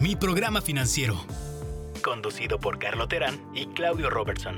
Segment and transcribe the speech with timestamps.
[0.00, 1.26] Mi programa financiero.
[2.02, 4.56] Conducido por Carlo Terán y Claudio Robertson.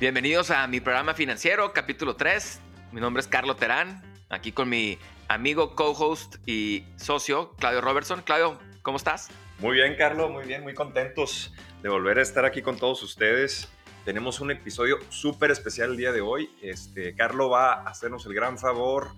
[0.00, 2.58] Bienvenidos a mi programa financiero, capítulo 3.
[2.92, 4.98] Mi nombre es Carlo Terán, aquí con mi
[5.28, 8.22] amigo, co-host y socio, Claudio Robertson.
[8.22, 9.28] Claudio, ¿cómo estás?
[9.58, 11.52] Muy bien, Carlo, muy bien, muy contentos
[11.82, 13.68] de volver a estar aquí con todos ustedes.
[14.06, 16.48] Tenemos un episodio súper especial el día de hoy.
[16.62, 19.10] Este, Carlo va a hacernos el gran favor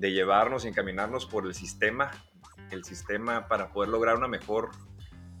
[0.00, 2.10] de llevarnos y encaminarnos por el sistema,
[2.70, 4.70] el sistema para poder lograr una mejor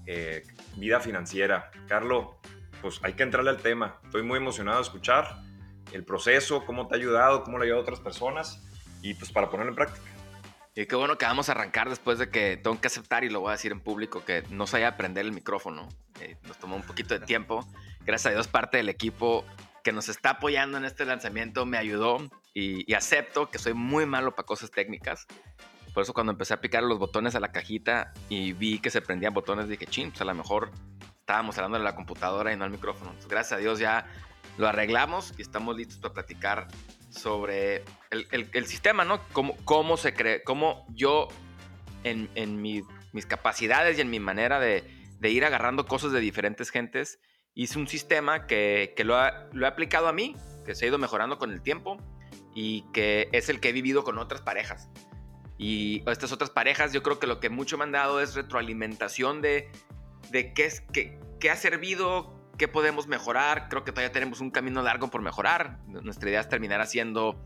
[0.06, 0.42] eh,
[0.76, 1.70] vida financiera.
[1.88, 2.38] Carlo,
[2.82, 3.98] pues hay que entrarle al tema.
[4.04, 5.40] Estoy muy emocionado de escuchar
[5.92, 8.62] el proceso, cómo te ha ayudado, cómo le ha ayudado a otras personas
[9.00, 10.06] y pues para ponerlo en práctica.
[10.74, 13.40] Y qué bueno que vamos a arrancar después de que tengo que aceptar, y lo
[13.40, 15.88] voy a decir en público, que no sabía aprender el micrófono.
[16.20, 17.66] Eh, nos tomó un poquito de tiempo.
[18.04, 19.44] Gracias a Dios, parte del equipo
[19.82, 22.18] que nos está apoyando en este lanzamiento me ayudó
[22.54, 25.26] y, acepto que soy muy malo para cosas técnicas.
[25.94, 29.00] Por eso cuando empecé a picar los botones a la cajita y vi que se
[29.02, 30.70] prendían botones, dije, ching, pues a lo mejor
[31.18, 33.14] estábamos hablando de la computadora y no al micrófono.
[33.28, 34.06] gracias a Dios ya
[34.58, 36.68] lo arreglamos y estamos listos para platicar
[37.08, 39.20] sobre el, sistema, ¿no?
[39.32, 41.28] Cómo, cómo se cree, cómo yo
[42.04, 44.84] en, mis capacidades y en mi manera de,
[45.22, 47.18] ir agarrando cosas de diferentes gentes,
[47.54, 49.16] hice un sistema que, lo,
[49.52, 51.96] lo he aplicado a mí, que se ha ido mejorando con el tiempo
[52.54, 54.88] y que es el que he vivido con otras parejas.
[55.58, 59.42] Y estas otras parejas, yo creo que lo que mucho me han dado es retroalimentación
[59.42, 59.70] de,
[60.30, 63.68] de qué, es, qué, qué ha servido, qué podemos mejorar.
[63.68, 65.78] Creo que todavía tenemos un camino largo por mejorar.
[65.86, 67.44] Nuestra idea es terminar haciendo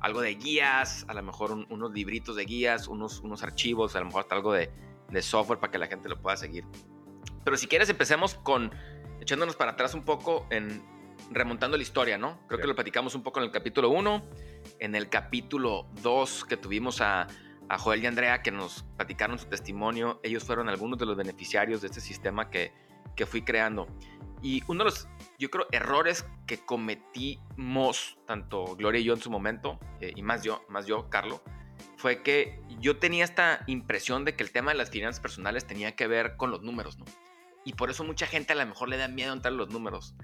[0.00, 4.06] algo de guías, a lo mejor unos libritos de guías, unos, unos archivos, a lo
[4.06, 4.70] mejor hasta algo de,
[5.10, 6.64] de software para que la gente lo pueda seguir.
[7.44, 8.70] Pero si quieres, empecemos con
[9.20, 10.82] echándonos para atrás un poco en
[11.30, 12.38] remontando la historia, ¿no?
[12.48, 14.24] Creo que lo platicamos un poco en el capítulo 1,
[14.78, 17.26] en el capítulo 2 que tuvimos a,
[17.68, 20.20] a, Joel y Andrea que nos platicaron su testimonio.
[20.22, 22.72] Ellos fueron algunos de los beneficiarios de este sistema que,
[23.14, 23.86] que fui creando.
[24.42, 25.08] Y uno de los,
[25.38, 30.42] yo creo, errores que cometimos, tanto Gloria y yo en su momento, eh, y más
[30.42, 31.42] yo, más yo, Carlos,
[31.96, 35.94] fue que yo tenía esta impresión de que el tema de las finanzas personales tenía
[35.94, 37.04] que ver con los números, ¿no?
[37.64, 40.14] Y por eso mucha gente a lo mejor le da miedo entrar en los números.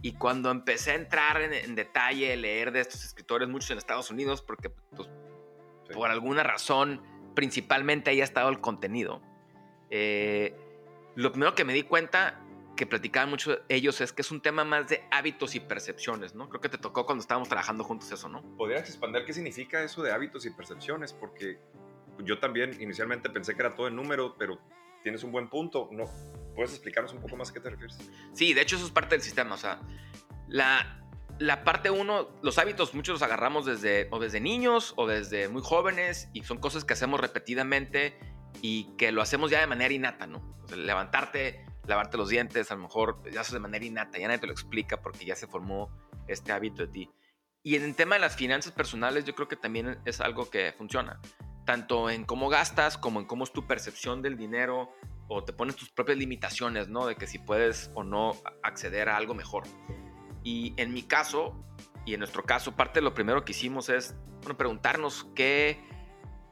[0.00, 4.42] Y cuando empecé a entrar en, detalle, leer de estos escritores, muchos en Estados Unidos,
[4.42, 5.08] porque pues,
[5.92, 7.02] por alguna razón,
[7.34, 9.20] principalmente ahí ha estado el contenido.
[9.90, 10.54] Eh,
[11.16, 12.40] lo primero que me di cuenta
[12.76, 16.48] que platicaban mucho ellos es que es un tema más de hábitos y percepciones, ¿no?
[16.48, 18.40] Creo que te tocó cuando estábamos trabajando juntos eso, ¿no?
[18.56, 21.12] ¿Podrías expandir qué significa eso de hábitos y percepciones?
[21.12, 21.58] Porque
[22.24, 24.60] yo también inicialmente pensé que era todo en número, pero
[25.02, 25.88] tienes un buen punto.
[25.90, 26.04] ¿No?
[26.54, 27.98] ¿Puedes explicarnos un poco más a qué te refieres?
[28.32, 29.54] Sí, de hecho eso es parte del sistema.
[29.54, 29.80] O sea,
[30.48, 31.04] la,
[31.38, 35.62] la parte uno, los hábitos muchos los agarramos desde, o desde niños o desde muy
[35.62, 38.18] jóvenes y son cosas que hacemos repetidamente
[38.62, 40.56] y que lo hacemos ya de manera innata, ¿no?
[40.76, 44.46] levantarte lavarte los dientes, a lo mejor ya haces de manera innata, ya nadie te
[44.46, 45.90] lo explica porque ya se formó
[46.28, 47.10] este hábito de ti.
[47.62, 50.72] Y en el tema de las finanzas personales, yo creo que también es algo que
[50.76, 51.20] funciona,
[51.66, 54.92] tanto en cómo gastas como en cómo es tu percepción del dinero
[55.28, 57.06] o te pones tus propias limitaciones, ¿no?
[57.06, 59.64] De que si puedes o no acceder a algo mejor.
[60.42, 61.54] Y en mi caso,
[62.06, 65.78] y en nuestro caso, parte de lo primero que hicimos es bueno, preguntarnos qué,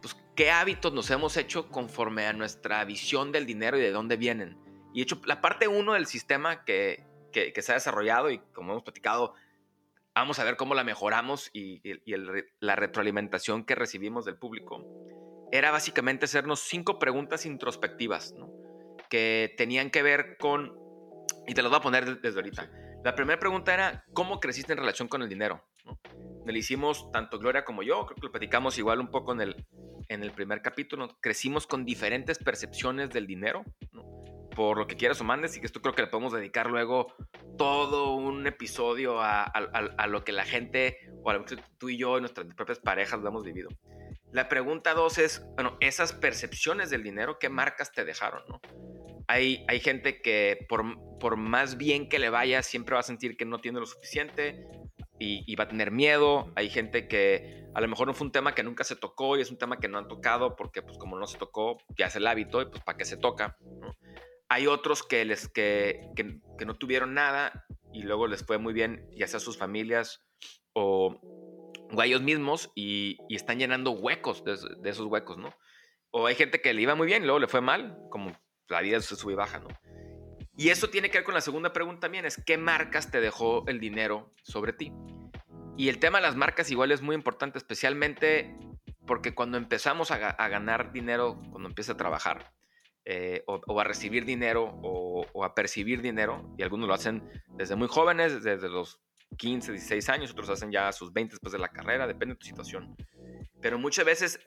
[0.02, 4.16] pues, qué hábitos nos hemos hecho conforme a nuestra visión del dinero y de dónde
[4.16, 4.58] vienen.
[4.92, 8.82] Y hecho, la parte 1 del sistema que, que, se ha desarrollado y como hemos
[8.82, 9.34] platicado,
[10.14, 11.82] vamos a ver cómo la mejoramos y,
[12.60, 14.84] la retroalimentación que recibimos del público,
[15.52, 18.50] era básicamente hacernos cinco preguntas introspectivas, ¿no?
[19.08, 20.74] Que tenían que ver con,
[21.46, 22.70] y te las voy a poner desde ahorita.
[23.04, 25.64] La primera pregunta era, ¿cómo creciste en relación con el dinero?
[25.84, 25.98] ¿no?
[26.44, 29.66] Le hicimos tanto Gloria como yo, creo que lo platicamos igual un poco en el,
[30.08, 34.16] en el primer capítulo, crecimos con diferentes percepciones del dinero, ¿no?
[34.56, 37.14] por lo que quieras o mandes y que esto creo que le podemos dedicar luego
[37.58, 39.52] todo un episodio a,
[40.08, 43.20] lo que la gente o a lo que tú y yo y nuestras propias parejas
[43.20, 43.68] lo hemos vivido.
[44.32, 48.42] La pregunta dos es, bueno, esas percepciones del dinero, ¿qué marcas te dejaron?
[48.48, 48.60] No?
[49.28, 50.84] Hay, hay gente que por,
[51.18, 54.66] por más bien que le vaya, siempre va a sentir que no tiene lo suficiente
[55.18, 56.52] y, va a tener miedo.
[56.56, 59.40] Hay gente que a lo mejor no fue un tema que nunca se tocó y
[59.40, 62.16] es un tema que no han tocado porque pues como no se tocó, ya es
[62.16, 63.56] el hábito y pues para qué se toca.
[64.48, 69.08] Hay otros que, les, que, que, no tuvieron nada y luego les fue muy bien,
[69.16, 70.24] ya sea sus familias
[70.72, 71.18] o,
[71.92, 75.52] o ellos mismos, y, y, están llenando huecos de, de, esos huecos, ¿no?
[76.10, 78.32] O hay gente que le iba muy bien y luego le fue mal, como
[78.68, 79.68] la vida se sube y baja, ¿no?
[80.56, 83.66] Y eso tiene que ver con la segunda pregunta también, es ¿qué marcas te dejó
[83.68, 84.92] el dinero sobre ti?
[85.76, 88.56] Y el tema de las marcas igual es muy importante, especialmente
[89.06, 90.18] porque cuando empezamos a,
[90.48, 92.52] ganar dinero, cuando empieza a trabajar,
[93.04, 97.88] eh, o, a recibir dinero o, a percibir dinero, y algunos lo hacen desde muy
[97.88, 99.00] jóvenes, desde los
[99.36, 102.46] 15, 16 años, otros hacen ya sus 20 después de la carrera, depende de tu
[102.46, 102.96] situación.
[103.60, 104.40] Pero muchas veces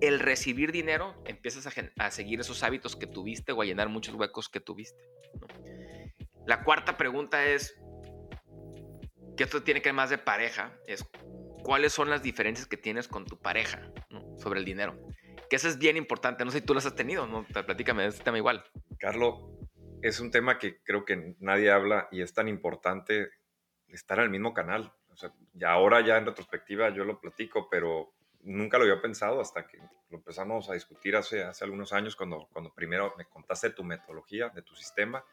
[0.00, 4.48] el recibir dinero empiezas a, seguir esos hábitos que tuviste o a llenar muchos huecos
[4.48, 5.02] que tuviste.
[6.46, 7.78] La cuarta pregunta es,
[9.36, 11.02] que esto tiene que ver más de pareja, es
[11.62, 13.90] cuáles son las diferencias que tienes con tu pareja
[14.36, 14.98] sobre el dinero.
[15.48, 16.44] Que eso es bien importante.
[16.44, 17.44] No sé si tú las has tenido, ¿no?
[17.44, 18.64] Platícame de este tema igual.
[18.98, 19.36] Carlos,
[20.02, 23.30] es un tema que creo que nadie habla y es tan importante
[23.88, 24.92] estar en el mismo canal.
[25.08, 29.40] O sea, y ahora ya en retrospectiva yo lo platico, pero nunca lo había pensado
[29.40, 29.78] hasta que
[30.10, 33.84] lo empezamos a discutir hace, hace algunos años cuando, cuando primero me contaste de tu
[33.84, 35.24] metodología, de tu sistema.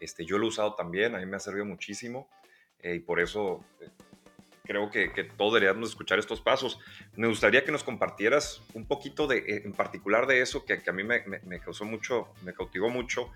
[0.00, 2.28] Este, yo lo he usado también, a mí me ha servido muchísimo
[2.80, 3.88] eh, y por eso eh,
[4.64, 6.78] creo que, que, todos deberíamos escuchar estos pasos.
[7.16, 10.92] Me gustaría que nos compartieras un poquito de, eh, en particular de eso que, a
[10.92, 13.30] mí me, me, causó mucho, me cautivó mucho.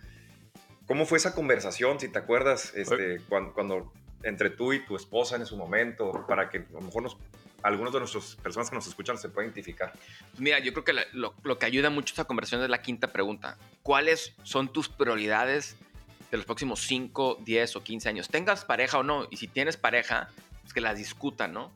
[0.87, 3.93] ¿Cómo fue esa conversación, si te acuerdas, este, cuando, cuando,
[4.25, 7.17] entre tú y tu esposa en su momento, para que a lo mejor nos,
[7.63, 9.93] algunos de nuestras personas que nos escuchan se puedan identificar?
[9.93, 12.83] Pues mira, yo creo que lo, lo, que ayuda mucho a esa conversación es la
[12.83, 13.59] quinta pregunta.
[13.83, 15.77] ¿Cuáles son tus prioridades
[16.31, 18.29] de los próximos 5, 10 o 15 años?
[18.29, 20.29] Tengas pareja o no, y si tienes pareja,
[20.73, 21.71] que las discutan, ¿no?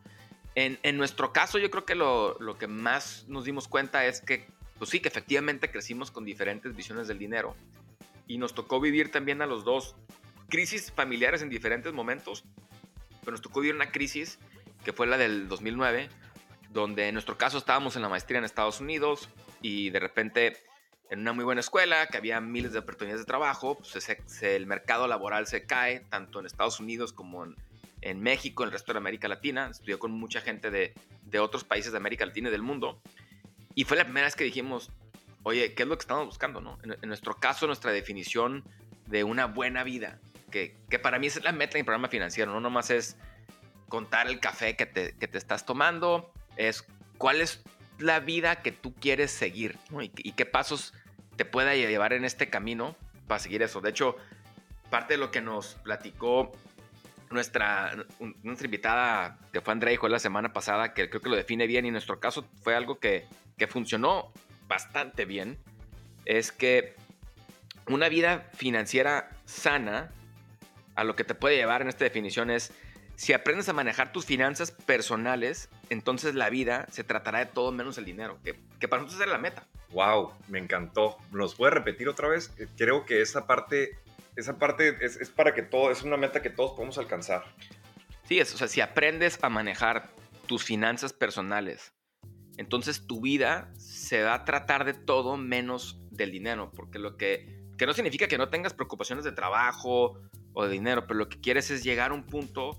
[0.55, 4.23] En, en nuestro caso, yo creo que lo, lo, que más nos dimos cuenta es
[4.23, 4.47] que,
[4.79, 7.55] pues sí, que efectivamente crecimos con diferentes visiones del dinero.
[8.27, 9.97] Y nos tocó vivir también a los dos
[10.49, 12.45] crisis familiares en diferentes momentos.
[13.21, 14.39] Pero nos tocó vivir una crisis
[14.87, 16.09] que fue la del 2009,
[16.71, 19.29] donde en nuestro caso estábamos en la maestría en Estados Unidos
[19.61, 20.59] y de repente
[21.11, 24.09] en una muy buena escuela, que había miles de oportunidades de trabajo, pues
[24.43, 27.49] el mercado laboral se cae, tanto en Estados Unidos como
[28.01, 30.95] en, México, en el resto de América Latina, estudió con mucha gente de,
[31.25, 33.01] de otros países de América Latina y del mundo.
[33.75, 34.93] Y fue la primera vez que dijimos,
[35.43, 36.61] oye, ¿qué es lo que estamos buscando?
[36.61, 36.79] No?
[36.85, 38.63] En, nuestro caso, nuestra definición
[39.07, 40.21] de una buena vida,
[40.53, 43.17] que, que para mí es la meta en el programa financiero, no nomás es
[43.89, 46.85] contar el café que te, que te estás tomando, es
[47.19, 47.63] cuál es
[47.99, 50.93] la vida que tú quieres seguir y, qué pasos
[51.37, 52.97] te pueda llevar en este camino
[53.27, 53.81] para seguir eso.
[53.81, 54.17] De hecho,
[54.91, 56.53] parte de lo que nos platicó
[57.31, 57.97] nuestra,
[58.43, 61.89] nuestra invitada, que fue Andrea, la semana pasada, que creo que lo define bien y
[61.89, 63.27] en nuestro caso fue algo que,
[63.59, 64.33] que funcionó
[64.69, 65.59] bastante bien,
[66.25, 66.95] es que
[67.89, 70.11] una vida financiera sana,
[70.95, 72.73] a lo que te puede llevar en esta definición es,
[73.17, 77.99] si aprendes a manejar tus finanzas personales, entonces la vida se tratará de todo menos
[77.99, 79.67] el dinero, que, que para nosotros es la meta.
[79.91, 81.17] Wow, me encantó.
[81.33, 82.53] ¿Nos puede repetir otra vez?
[82.77, 83.99] Creo que esa parte
[84.37, 87.45] esa parte es, para que todo, es una meta que todos podemos alcanzar.
[88.25, 90.11] Sí, es, o sea, si aprendes a manejar
[90.47, 91.95] tus finanzas personales,
[92.59, 97.65] entonces tu vida se va a tratar de todo menos del dinero, porque lo que,
[97.79, 100.21] que no significa que no tengas preocupaciones de trabajo
[100.53, 102.79] o de dinero, pero lo que quieres es llegar a un punto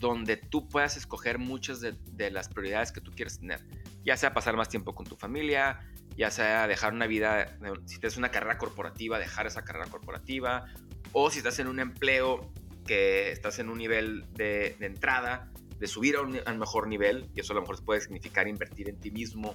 [0.00, 3.60] donde tú puedas escoger muchas de, las prioridades que tú quieres tener,
[4.02, 5.80] ya sea pasar más tiempo con tu familia,
[6.16, 10.64] ya sea dejar una vida, si tienes una carrera corporativa, dejar esa carrera corporativa,
[11.12, 12.50] o si estás en un empleo
[12.86, 17.52] que estás en un nivel de, entrada, de subir a un, mejor nivel, y eso
[17.52, 19.54] a lo mejor puede significar invertir en ti mismo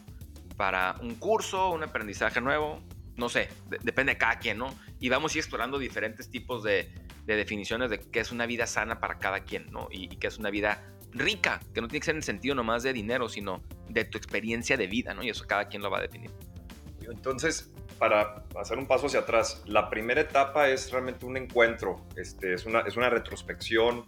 [0.56, 2.84] para un curso, un aprendizaje nuevo,
[3.18, 3.50] no sé,
[3.82, 4.68] depende de cada quien, ¿no?
[5.00, 6.92] Y vamos a ir explorando diferentes tipos de,
[7.26, 9.88] definiciones de qué es una vida sana para cada quien, ¿no?
[9.90, 12.56] Y, y qué es una vida rica, que no tiene que ser en el sentido
[12.56, 15.24] nomás de dinero, sino de tu experiencia de vida, ¿no?
[15.24, 16.30] Y eso cada quien lo va a definir.
[17.02, 22.54] Entonces, para hacer un paso hacia atrás, la primera etapa es realmente un encuentro, este,
[22.54, 24.06] es, una, es una retrospección,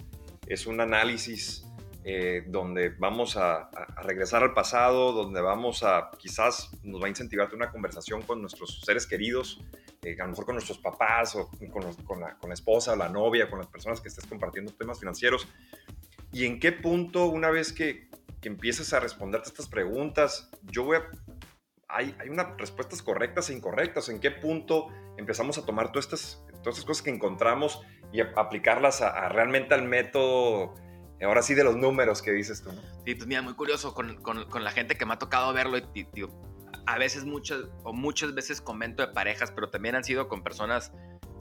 [0.48, 1.66] es un análisis
[2.04, 3.70] eh, donde vamos a,
[4.04, 8.82] regresar al pasado, donde vamos a, quizás nos va a incentivar una conversación con nuestros
[8.86, 9.62] seres queridos,
[10.12, 13.50] eh, a lo mejor con nuestros papás o con, la, con, la, esposa, la novia,
[13.50, 15.48] con las personas que estés compartiendo temas financieros.
[16.32, 18.10] ¿Y en qué punto, una vez que,
[18.42, 21.10] que empieces a responderte estas preguntas, yo voy a
[21.90, 24.10] hay, hay unas respuestas correctas e incorrectas.
[24.10, 24.88] ¿En qué punto
[25.18, 29.84] empezamos a tomar todas estas, todas estas cosas que encontramos y aplicarlas a, realmente al
[29.84, 30.76] método,
[31.22, 32.72] ahora sí, de los números que dices tú?
[33.06, 35.78] Sí, pues mira, muy curioso con, con, con la gente que me ha tocado verlo.
[35.78, 36.08] Y,
[36.88, 40.91] a veces, muchas, o muchas veces comento de parejas, pero también han sido con personas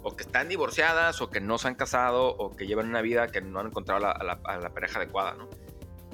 [0.02, 3.28] o que están divorciadas, o que no se han casado, o que llevan una vida
[3.28, 5.48] que no han encontrado a la, a la pareja adecuada, ¿no?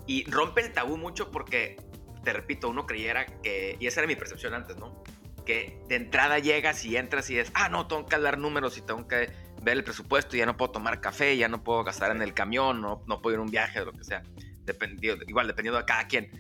[0.07, 1.77] Y rompe el tabú mucho porque
[2.23, 5.03] te repito, uno creyera que, y esa era mi percepción antes, ¿no?
[5.45, 8.83] Que de entrada llegas y entras y es, ah, no, tengo que dar números y
[8.83, 9.31] tengo que
[9.63, 12.81] ver el presupuesto, ya no puedo tomar café, ya no puedo gastar en el camión,
[12.81, 14.23] no, no puedo ir a un viaje o lo que sea.
[14.65, 16.31] Dependido, igual, dependiendo de cada quien.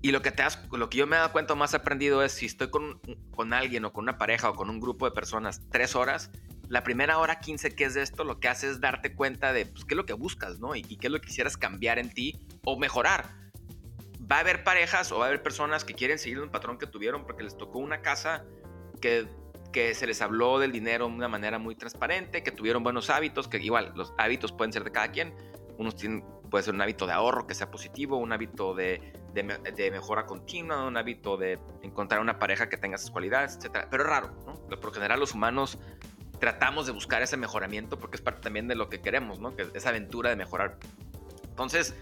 [0.00, 2.32] Y lo que, te das, lo que yo me he dado cuenta más aprendido es
[2.32, 3.00] si estoy con,
[3.32, 6.30] con alguien o con una pareja o con un grupo de personas tres horas,
[6.68, 9.66] la primera hora 15 que es de esto, lo que hace es darte cuenta de
[9.66, 10.76] pues, qué es lo que buscas, ¿no?
[10.76, 13.26] Y, y, qué es lo que quisieras cambiar en ti o mejorar.
[14.30, 16.86] Va a haber parejas o va a haber personas que quieren seguir un patrón que
[16.86, 18.44] tuvieron porque les tocó una casa
[19.00, 19.26] que,
[19.72, 23.48] que se les habló del dinero de una manera muy transparente, que tuvieron buenos hábitos,
[23.48, 25.34] que igual los hábitos pueden ser de cada quien.
[25.78, 29.12] Unos tienen, puede ser un hábito de ahorro que sea positivo, un hábito de,
[29.92, 33.86] mejora continua, un hábito de encontrar una pareja que tenga esas cualidades, etc.
[33.90, 34.54] Pero es raro, ¿no?
[34.80, 35.78] Por general los humanos
[36.40, 39.54] tratamos de buscar ese mejoramiento porque es parte también de lo que queremos, ¿no?
[39.56, 40.78] Que esa aventura de mejorar.
[41.48, 41.94] Entonces,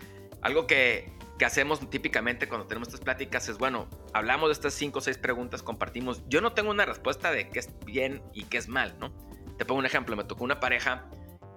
[0.43, 4.99] algo que, que hacemos típicamente cuando tenemos estas pláticas es, bueno, hablamos de estas cinco
[4.99, 6.23] o seis preguntas, compartimos.
[6.29, 9.13] Yo no tengo una respuesta de qué es bien y qué es mal, ¿no?
[9.57, 11.09] Te pongo un ejemplo, me tocó una pareja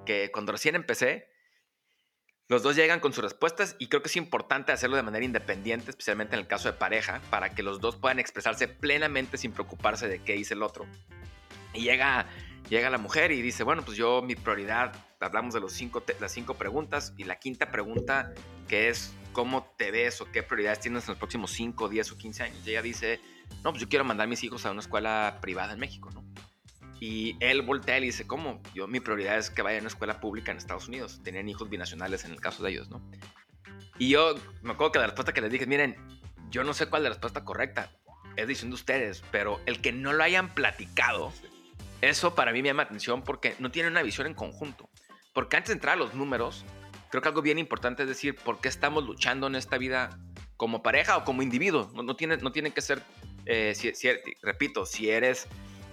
[0.06, 1.28] que cuando recién empecé,
[2.50, 5.92] los dos llegan con sus respuestas y creo que es importante hacerlo de manera independiente,
[5.92, 10.08] especialmente en el caso de pareja, para que los dos puedan expresarse plenamente sin preocuparse
[10.08, 10.86] de qué dice el otro.
[11.74, 12.26] Y llega
[12.68, 16.32] llega la mujer y dice, bueno, pues yo mi prioridad, hablamos de los cinco, las
[16.32, 18.34] cinco preguntas y la quinta pregunta
[18.68, 22.18] que es cómo te ves o qué prioridades tienes en los próximos 5, 10 o
[22.18, 22.58] 15 años.
[22.66, 23.20] Y ella dice,
[23.64, 26.29] no, pues yo quiero mandar a mis hijos a una escuela privada en México, ¿no?
[27.00, 28.62] Y él voltea y dice, ¿cómo?
[28.74, 31.22] Yo mi prioridad es que vaya a una escuela pública en Estados Unidos.
[31.24, 33.02] Tenían hijos binacionales en el caso de ellos, ¿no?
[33.98, 35.96] Y yo me acuerdo que la respuesta que les dije, miren,
[36.50, 37.92] yo no sé cuál es la respuesta correcta.
[38.36, 41.34] Es decisión de ustedes, pero el que no lo hayan platicado
[42.02, 44.90] eso para mí me llama atención porque no tiene una visión en conjunto.
[45.34, 46.66] Porque antes de entrar a los números,
[47.10, 50.18] creo que algo bien importante es decir por qué estamos luchando en esta vida
[50.56, 51.92] como pareja o como individuo.
[51.94, 53.02] No, no tiene, no tiene que ser,
[53.46, 54.10] eh, si, si,
[54.42, 55.48] repito, si eres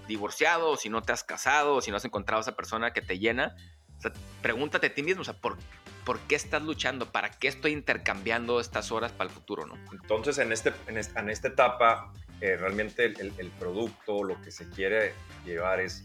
[0.06, 3.18] divorciado, si no te has casado, si no has encontrado a esa persona que te
[3.18, 3.56] llena,
[3.98, 5.56] o sea, pregúntate a ti mismo, o sea, ¿por,
[6.04, 7.10] ¿por qué estás luchando?
[7.10, 9.66] ¿Para qué estoy intercambiando estas horas para el futuro?
[9.66, 9.74] ¿no?
[9.92, 14.50] Entonces, en, este, en, esta, en esta etapa, eh, realmente el, el, producto, lo que
[14.50, 16.04] se quiere llevar es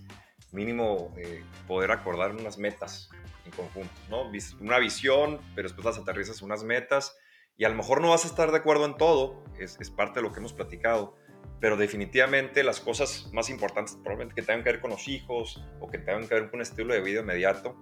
[0.51, 3.09] mínimo eh, poder acordar unas metas
[3.45, 4.31] en conjunto, ¿no?
[4.59, 7.17] Una visión, pero después las aterrizas unas metas
[7.57, 10.19] y a lo mejor no vas a estar de acuerdo en todo, es, es parte
[10.19, 11.15] de lo que hemos platicado,
[11.61, 15.89] pero definitivamente las cosas más importantes probablemente que tengan que ver con los hijos o
[15.89, 17.77] que tengan que ver con un estilo de vida inmediato,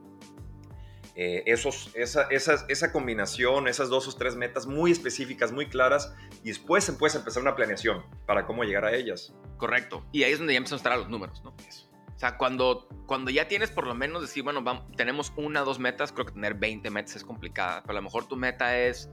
[1.16, 6.14] eh, esos, esa, esa, esa, combinación, esas dos o tres metas muy específicas, muy claras,
[6.44, 9.34] y después se puede empezar una planeación para cómo llegar a ellas.
[9.58, 10.06] Correcto.
[10.12, 11.54] Y ahí es donde ya empiezan a estar los números, ¿no?
[11.68, 11.90] Eso.
[12.16, 15.66] O sea, cuando, cuando ya tienes por lo menos decir, bueno, vamos, tenemos una o
[15.66, 18.78] dos metas, creo que tener 20 metas es complicada, pero a lo mejor tu meta
[18.78, 19.10] es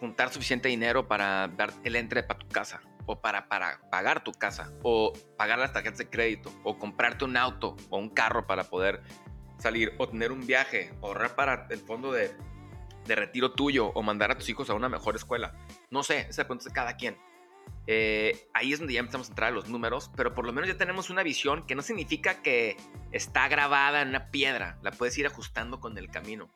[0.00, 4.72] juntar suficiente dinero para dar el entre para tu casa, o para, pagar tu casa,
[4.82, 9.02] o pagar las tarjetas de crédito, o comprarte un auto o un carro para poder
[9.58, 12.36] salir o tener un viaje, ahorrar para el fondo de,
[13.06, 15.54] de, retiro tuyo o mandar a tus hijos a una mejor escuela.
[15.90, 17.16] No sé, esa pregunta es de cada quien.
[17.88, 20.68] Eh, ahí es donde ya empezamos a entrar a los números, pero por lo menos
[20.68, 22.76] ya tenemos una visión que no significa que
[23.12, 26.50] está grabada en una piedra, la puedes ir ajustando con el camino.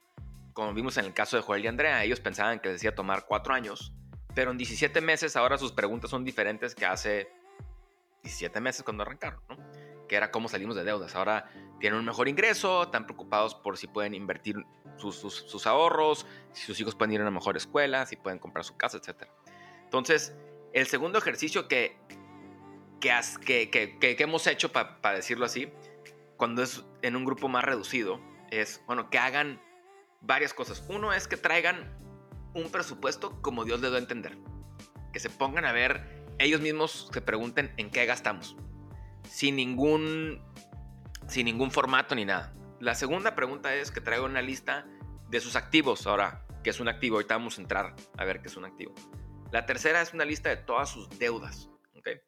[0.52, 3.26] Como vimos en el caso de Joel y Andrea, ellos pensaban que les decía tomar
[3.26, 3.92] cuatro años,
[4.34, 7.30] pero en 17 meses ahora sus preguntas son diferentes que hace
[8.22, 9.56] 17 meses cuando arrancaron, ¿no?
[10.08, 11.14] que era cómo salimos de deudas.
[11.14, 14.56] Ahora tienen un mejor ingreso, están preocupados por si pueden invertir
[14.96, 18.64] sus, sus, ahorros, si sus hijos pueden ir a una mejor escuela, si pueden comprar
[18.64, 19.28] su casa, etc.
[19.84, 20.34] Entonces,
[20.72, 21.96] el segundo ejercicio que,
[23.00, 25.72] que, que, que hemos hecho, para pa decirlo así,
[26.36, 28.20] cuando es en un grupo más reducido,
[28.50, 29.60] es, bueno, que hagan
[30.20, 30.84] varias cosas.
[30.88, 31.88] Uno es que traigan
[32.54, 34.38] un presupuesto como Dios les da a entender.
[35.12, 38.56] Que se pongan a ver, ellos mismos se pregunten en qué gastamos
[39.30, 40.42] sin ningún,
[41.28, 42.52] sin ningún formato ni nada.
[42.80, 44.86] La segunda pregunta es que traiga una lista
[45.28, 46.06] de sus activos.
[46.06, 47.16] Ahora, ¿qué es un activo?
[47.16, 48.94] Ahorita vamos a entrar a ver qué es un activo.
[49.52, 51.70] La tercera es una lista de todas sus deudas.
[51.96, 52.20] ¿okay?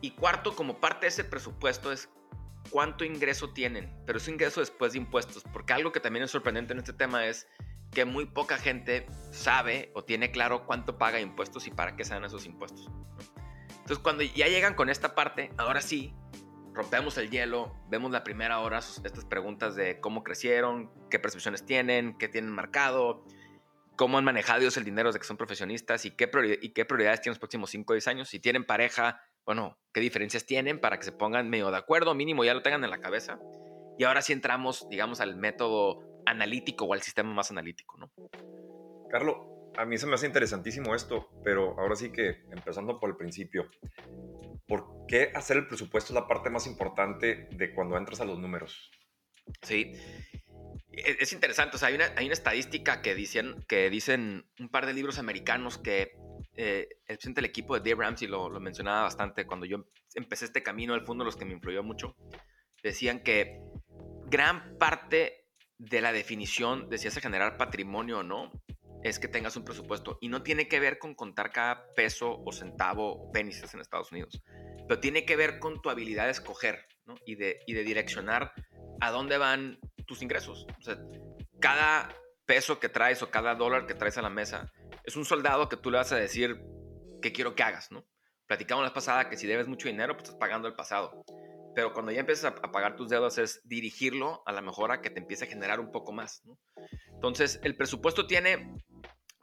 [0.00, 2.08] Y cuarto, como parte de ese presupuesto, es
[2.70, 6.72] cuánto ingreso tienen, pero es ingreso después de impuestos, porque algo que también es sorprendente
[6.72, 7.46] en este tema es
[7.92, 12.14] que muy poca gente sabe o tiene claro cuánto paga impuestos y para qué se
[12.14, 12.90] dan esos impuestos.
[13.68, 16.12] Entonces, cuando ya llegan con esta parte, ahora sí,
[16.74, 22.18] rompemos el hielo, vemos la primera hora estas preguntas de cómo crecieron, qué percepciones tienen,
[22.18, 23.24] qué tienen marcado,
[23.96, 27.22] cómo han manejado ellos el dinero desde que son profesionistas y qué, y qué prioridades
[27.22, 28.28] tienen los próximos 5 o 10 años.
[28.28, 32.44] Si tienen pareja, bueno, qué diferencias tienen para que se pongan medio de acuerdo, mínimo
[32.44, 33.38] ya lo tengan en la cabeza.
[33.98, 38.12] Y ahora sí entramos, digamos, al método analítico o al sistema más analítico, ¿no?
[39.10, 39.36] Carlos,
[39.76, 43.70] a mí se me hace interesantísimo esto, pero ahora sí que empezando por el principio,
[44.66, 48.38] ¿por qué hacer el presupuesto es la parte más importante de cuando entras a los
[48.38, 48.90] números?
[49.62, 49.92] Sí,
[50.92, 54.68] e-, es interesante, o sea, hay una, hay una estadística que dicen, que dicen un
[54.68, 56.12] par de libros americanos que
[56.54, 60.46] eh, el presidente del equipo de Dave Ramsey lo, lo, mencionaba bastante cuando yo empecé
[60.46, 62.16] este camino al fondo, los que me influyó mucho,
[62.82, 63.60] decían que
[64.26, 65.45] gran parte
[65.78, 68.52] de la definición de si hace generar patrimonio o no
[69.02, 72.52] es que tengas un presupuesto y no tiene que ver con contar cada peso o
[72.52, 74.42] centavo o penises en Estados Unidos,
[74.88, 76.86] pero tiene que ver con tu habilidad de escoger
[77.24, 78.52] y, de, y de direccionar
[79.00, 80.66] a dónde van tus ingresos.
[81.60, 82.08] Cada
[82.46, 84.72] peso que traes o cada dólar que traes a la mesa
[85.04, 86.60] es un soldado que tú le vas a decir
[87.22, 88.04] qué quiero que hagas, ¿no?
[88.46, 91.24] Platicamos la pasada que si debes mucho dinero, pues estás pagando el pasado.
[91.76, 95.20] Pero cuando ya empiezas a, pagar tus deudas es dirigirlo a la mejora que te
[95.20, 96.58] empiece a generar un poco más, ¿no?
[97.12, 98.74] Entonces, el presupuesto tiene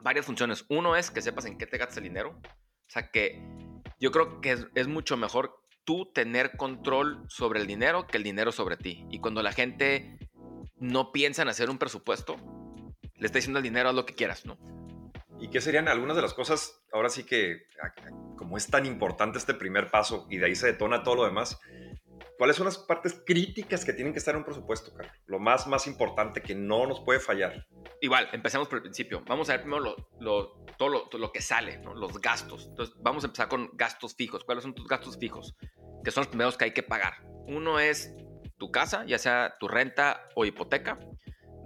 [0.00, 0.64] varias funciones.
[0.68, 2.30] Uno es que sepas en qué te gastas el dinero.
[2.30, 3.40] O sea, que
[4.00, 8.24] yo creo que es, es mucho mejor tú tener control sobre el dinero que el
[8.24, 9.06] dinero sobre ti.
[9.10, 10.18] Y cuando la gente
[10.74, 12.34] no piensa en hacer un presupuesto,
[13.14, 14.58] le está diciendo al dinero haz lo que quieras, ¿no?
[15.38, 17.66] ¿Y qué serían algunas de las cosas, ahora sí que,
[18.36, 21.60] como es tan importante este primer paso y de ahí se detona todo lo demás,
[22.38, 25.14] ¿cuáles son las partes críticas que tienen que estar en un presupuesto, Carlos?
[25.26, 27.66] Lo más, más importante que no nos puede fallar.
[28.00, 29.22] Igual, empecemos por el principio.
[29.26, 31.94] Vamos a ver primero lo, todo, lo, que sale, ¿no?
[31.94, 32.66] los gastos.
[32.66, 34.44] Entonces, vamos a empezar con gastos fijos.
[34.44, 35.56] ¿Cuáles son tus gastos fijos?
[36.04, 37.22] Que son los primeros que hay que pagar.
[37.46, 38.14] Uno es
[38.58, 40.98] tu casa, ya sea tu renta o hipoteca.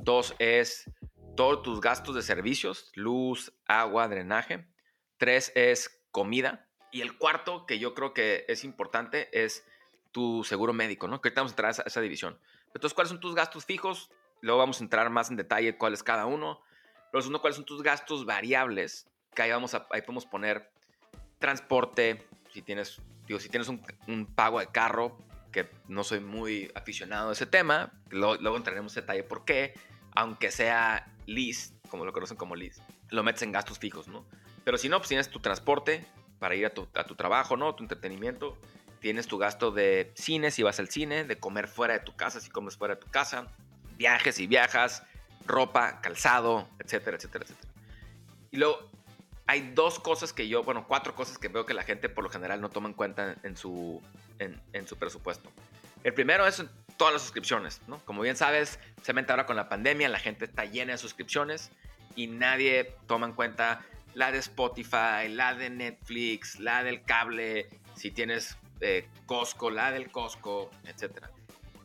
[0.00, 0.90] Dos es
[1.36, 4.68] todos tus gastos de servicios, luz, agua, drenaje.
[5.16, 6.68] Tres es comida.
[6.90, 9.64] Y el cuarto, que yo creo que es importante, es
[10.12, 11.20] tu seguro médico, ¿no?
[11.20, 12.38] Que ahorita vamos a entrar a esa, división.
[12.66, 14.10] Entonces, ¿cuáles son tus gastos fijos?
[14.40, 16.60] Luego vamos a entrar más en detalle cuáles cada uno.
[17.10, 19.06] Pero segundo, ¿cuáles son tus gastos variables?
[19.34, 20.70] Que ahí, vamos a, ahí podemos poner
[21.38, 25.16] transporte, si tienes, digo, si tienes un, un, pago de carro,
[25.52, 29.74] que no soy muy aficionado a ese tema, luego, luego entraremos en detalle por qué,
[30.14, 34.26] aunque sea lease, como lo conocen como lease, lo metes en gastos fijos, ¿no?
[34.64, 36.06] Pero si no, pues tienes tu transporte
[36.38, 36.86] para ir a tu,
[37.16, 37.74] trabajo, ¿no?
[37.74, 38.58] Tu entretenimiento.
[39.00, 42.40] Tienes tu gasto de cine si vas al cine, de comer fuera de tu casa
[42.40, 43.46] si comes fuera de tu casa,
[43.96, 45.02] viajes si viajas,
[45.46, 47.72] ropa, calzado, etcétera, etcétera, etcétera.
[48.50, 48.90] Y luego
[49.46, 52.30] hay dos cosas que yo, bueno, cuatro cosas que veo que la gente por lo
[52.30, 54.02] general no toma en cuenta en su,
[54.38, 55.50] en, en su presupuesto.
[56.04, 56.62] El primero es
[56.96, 57.98] todas las suscripciones, ¿no?
[58.04, 61.70] Como bien sabes, se mete ahora con la pandemia, la gente está llena de suscripciones
[62.14, 63.82] y nadie toma en cuenta
[64.14, 68.56] la de Spotify, la de Netflix, la del cable, si tienes
[69.26, 71.26] Costco, la del Costco, etc.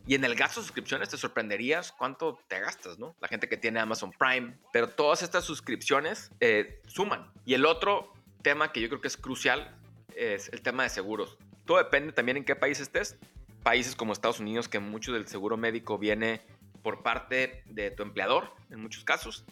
[0.06, 3.16] Y en el gasto de suscripciones te sorprenderías cuánto te gastas, ¿no?
[3.20, 7.30] La gente que tiene Amazon Prime, pero todas estas suscripciones eh, suman.
[7.46, 9.74] Y el otro tema que yo creo que es crucial
[10.14, 11.38] es el tema de seguros.
[11.64, 13.18] Todo depende también en qué país estés
[13.64, 16.42] países como Estados Unidos que mucho del seguro médico viene
[16.82, 19.44] por parte de tu empleador, en muchos casos.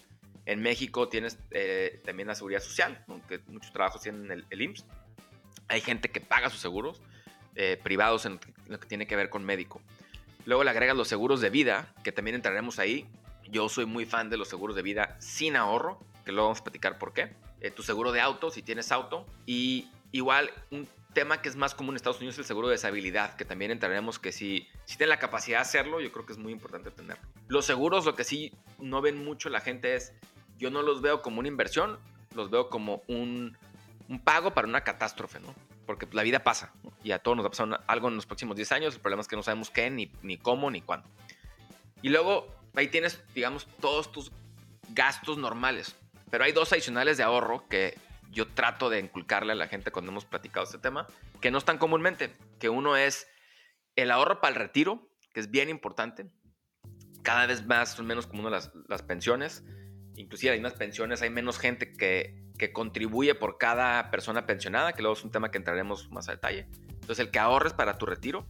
[0.44, 4.84] En México tienes eh, también la seguridad social, aunque muchos trabajos tienen el, el IMSS.
[5.68, 7.00] Hay gente que paga sus seguros
[7.56, 9.80] eh, privados en lo que tiene que ver con médico.
[10.44, 13.06] Luego le agregas los seguros de vida, que también entraremos ahí.
[13.48, 16.64] Yo soy muy fan de los seguros de vida sin ahorro, que luego vamos a
[16.64, 17.32] platicar por qué.
[17.60, 19.26] Eh, tu seguro de auto, si tienes auto.
[19.46, 22.74] Y igual un tema que es más común en Estados Unidos es el seguro de
[22.74, 26.32] deshabilidad, que también entraremos que si, si tienen la capacidad de hacerlo, yo creo que
[26.32, 27.22] es muy importante tenerlo.
[27.48, 30.12] Los seguros, lo que sí no ven mucho la gente es,
[30.58, 31.98] yo no los veo como una inversión,
[32.34, 33.56] los veo como un,
[34.08, 35.54] un pago para una catástrofe, ¿no?
[35.92, 36.72] Porque la vida pasa,
[37.04, 39.20] y a todos nos va a pasar algo en los próximos 10 años, el problema
[39.20, 41.06] es que no sabemos qué, ni, ni cómo, ni cuándo.
[42.00, 44.32] Y luego ahí tienes, digamos, todos tus
[44.88, 45.94] gastos normales,
[46.30, 47.98] pero hay dos adicionales de ahorro que
[48.30, 51.06] yo trato de inculcarle a la gente cuando hemos platicado este tema,
[51.42, 53.28] que no están comúnmente, que uno es
[53.94, 56.24] el ahorro para el retiro, que es bien importante.
[57.22, 59.62] Cada vez más son menos comunes las, las pensiones.
[60.16, 65.02] Inclusive hay más pensiones, hay menos gente que, que contribuye por cada persona pensionada, que
[65.02, 66.68] luego es un tema que entraremos más a detalle.
[66.92, 68.46] Entonces, el que ahorres para tu retiro.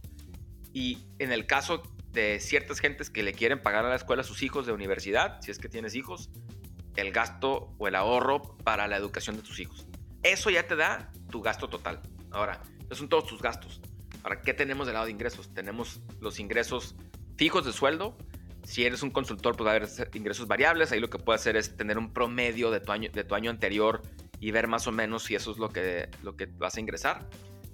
[0.71, 4.23] Y en el caso de ciertas gentes que le quieren pagar a la escuela a
[4.23, 6.29] sus hijos de universidad, si es que tienes hijos,
[6.95, 9.87] el gasto o el ahorro para la educación de tus hijos.
[10.21, 11.99] Eso ya te da tu gasto total.
[12.29, 13.81] Ahora, esos son todos tus gastos.
[14.21, 15.51] Ahora, ¿qué tenemos del lado de ingresos?
[15.55, 16.93] Tenemos los ingresos
[17.35, 18.15] fijos de sueldo.
[18.63, 20.91] Si eres un consultor, pues va a haber ingresos variables.
[20.91, 23.49] Ahí lo que puedes hacer es tener un promedio de tu año, de tu año
[23.49, 24.01] anterior
[24.39, 27.27] y ver más o menos si eso es lo que, lo que vas a ingresar.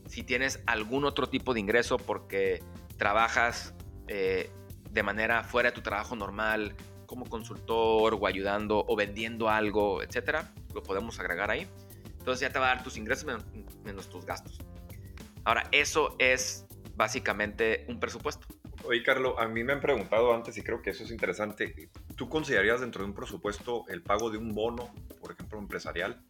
[0.07, 2.63] Si tienes algún otro tipo de ingreso porque
[2.97, 3.75] trabajas
[4.07, 4.49] eh,
[4.89, 6.75] de manera fuera de tu trabajo normal,
[7.05, 11.67] como consultor o ayudando o vendiendo algo, etcétera, lo podemos agregar ahí.
[12.19, 13.25] Entonces ya te va a dar tus ingresos
[13.83, 14.59] menos, tus gastos.
[15.43, 18.45] Ahora, eso es básicamente un presupuesto.
[18.89, 21.91] Oye, Carlos, a mí me han preguntado antes y creo que eso es interesante.
[22.15, 26.23] ¿Tú considerarías dentro de un presupuesto el pago de un bono, por ejemplo, empresarial?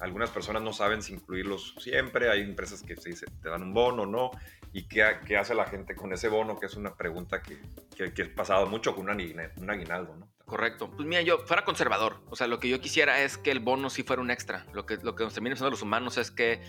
[0.00, 3.72] algunas personas no saben si incluirlos siempre, hay empresas que se dice, te dan un
[3.72, 4.30] bono, ¿no?
[4.74, 6.60] ¿Y qué, qué, hace la gente con ese bono?
[6.60, 7.58] Que es una pregunta que,
[7.96, 10.28] que, que he pasado mucho con un, aguinaldo, ¿no?
[10.44, 10.90] Correcto.
[10.90, 12.20] Pues mira, yo fuera conservador.
[12.28, 14.66] O sea, lo que yo quisiera es que el bono sí fuera un extra.
[14.74, 16.60] Lo que, lo que nos termina pasando los humanos es que,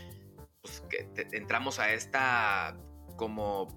[0.62, 2.78] pues, que entramos a esta
[3.18, 3.68] como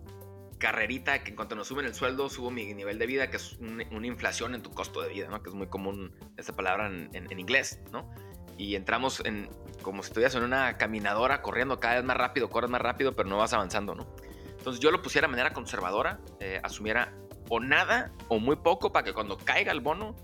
[0.60, 3.56] carrerita que en cuanto nos suben el sueldo, subo mi nivel de vida, que es
[3.58, 5.42] una inflación en tu costo de vida, ¿no?
[5.42, 8.08] Que es muy común esa palabra en, en, inglés, ¿no?
[8.56, 9.48] Y entramos en
[9.82, 13.28] como si estuvieras en una caminadora corriendo cada vez más rápido, corres más rápido, pero
[13.28, 14.14] no vas avanzando, ¿no?
[14.58, 17.14] Entonces yo lo pusiera de manera conservadora, eh, asumiera
[17.48, 20.14] o nada o muy poco para que cuando caiga el bono,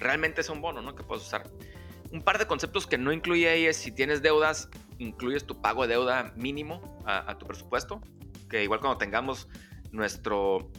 [0.00, 0.96] realmente sea un bono, ¿no?
[0.96, 1.44] Que puedas usar.
[2.10, 5.86] Un par de conceptos que no incluye ahí es si tienes deudas, incluyes tu pago
[5.86, 8.00] de deuda mínimo a, a tu presupuesto,
[8.50, 9.48] que igual cuando tengamos
[9.94, 10.70] nuestro,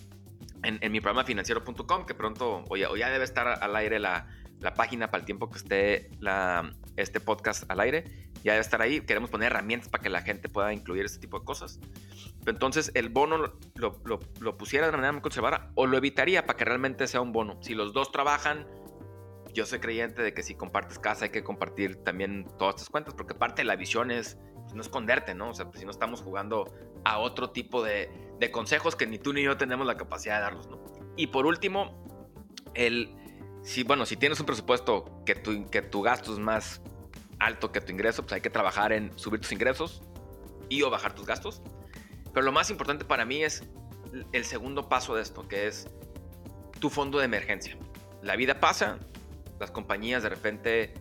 [0.63, 4.27] en, mi programa financiero.com, que pronto, o ya, debe estar al aire la,
[4.59, 6.09] la, página para el tiempo que esté
[6.97, 8.03] este podcast al aire,
[8.43, 9.01] ya debe estar ahí.
[9.01, 11.79] Queremos poner herramientas para que la gente pueda incluir este tipo de cosas.
[12.45, 13.57] Entonces, el bono lo,
[14.03, 17.21] lo, lo pusiera de una manera muy conservadora o lo evitaría para que realmente sea
[17.21, 17.57] un bono.
[17.61, 18.67] Si los dos trabajan,
[19.53, 23.13] yo soy creyente de que si compartes casa hay que compartir también todas estas cuentas,
[23.13, 24.37] porque parte de la visión es
[24.75, 25.49] no esconderte, ¿no?
[25.49, 28.09] O sea, pues, si no estamos jugando a otro tipo de,
[28.51, 30.79] consejos que ni tú ni yo tenemos la capacidad de darlos, ¿no?
[31.15, 32.03] Y por último,
[32.73, 33.15] el,
[33.63, 36.81] si, bueno, si tienes un presupuesto que tu, que tu gasto es más
[37.39, 40.03] alto que tu ingreso, pues hay que trabajar en subir tus ingresos
[40.69, 41.61] y o bajar tus gastos.
[42.33, 43.63] Pero lo más importante para mí es
[44.31, 45.87] el segundo paso de esto, que es
[46.79, 47.77] tu fondo de emergencia.
[48.21, 48.99] La vida pasa,
[49.59, 50.93] las compañías de repente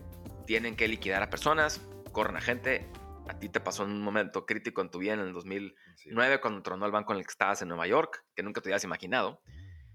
[0.45, 2.87] tienen que liquidar a personas, corren a gente,
[3.27, 6.61] a ti te pasó en un momento crítico en tu vida en el 2009 cuando
[6.61, 9.41] tronó el banco en el que estabas en Nueva York, que nunca te hubieras imaginado.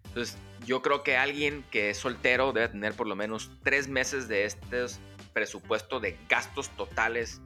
[0.04, 4.28] Entonces, yo creo que alguien que es soltero debe tener por lo menos tres meses
[4.28, 4.86] de este
[5.32, 7.40] presupuesto de gastos todales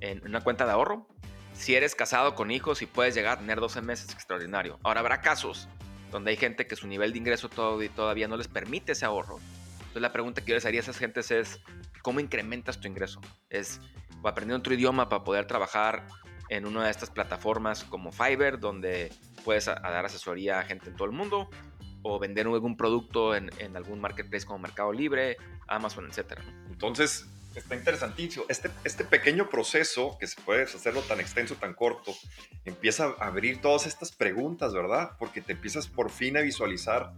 [0.00, 1.08] en una cuenta de ahorro.
[1.54, 4.78] Si eres casado con hijos y puedes llegar a tener 12 meses, extraordinario.
[4.82, 5.68] Ahora habrá casos
[6.10, 9.38] donde hay gente que su nivel de ingreso todavía no les permite ese ahorro.
[9.78, 11.60] Entonces la pregunta que yo les haría a esas gentes es,
[12.02, 13.20] ¿cómo incrementas tu ingreso?
[13.50, 13.80] Es
[14.24, 16.06] o aprendiendo otro idioma para poder trabajar
[16.48, 19.12] en una de estas plataformas como Fiverr, donde
[19.44, 21.50] puedes dar asesoría a gente en todo el mundo,
[22.02, 25.36] o vender algún producto en, algún marketplace como Mercado Libre,
[25.68, 26.40] Amazon, etc.
[26.70, 28.46] Entonces, está interesantísimo.
[28.48, 32.12] Este, este pequeño proceso, que se puede hacerlo tan extenso, tan corto,
[32.64, 35.12] empieza a abrir todas estas preguntas, ¿verdad?
[35.18, 37.12] Porque te empiezas por fin a visualizar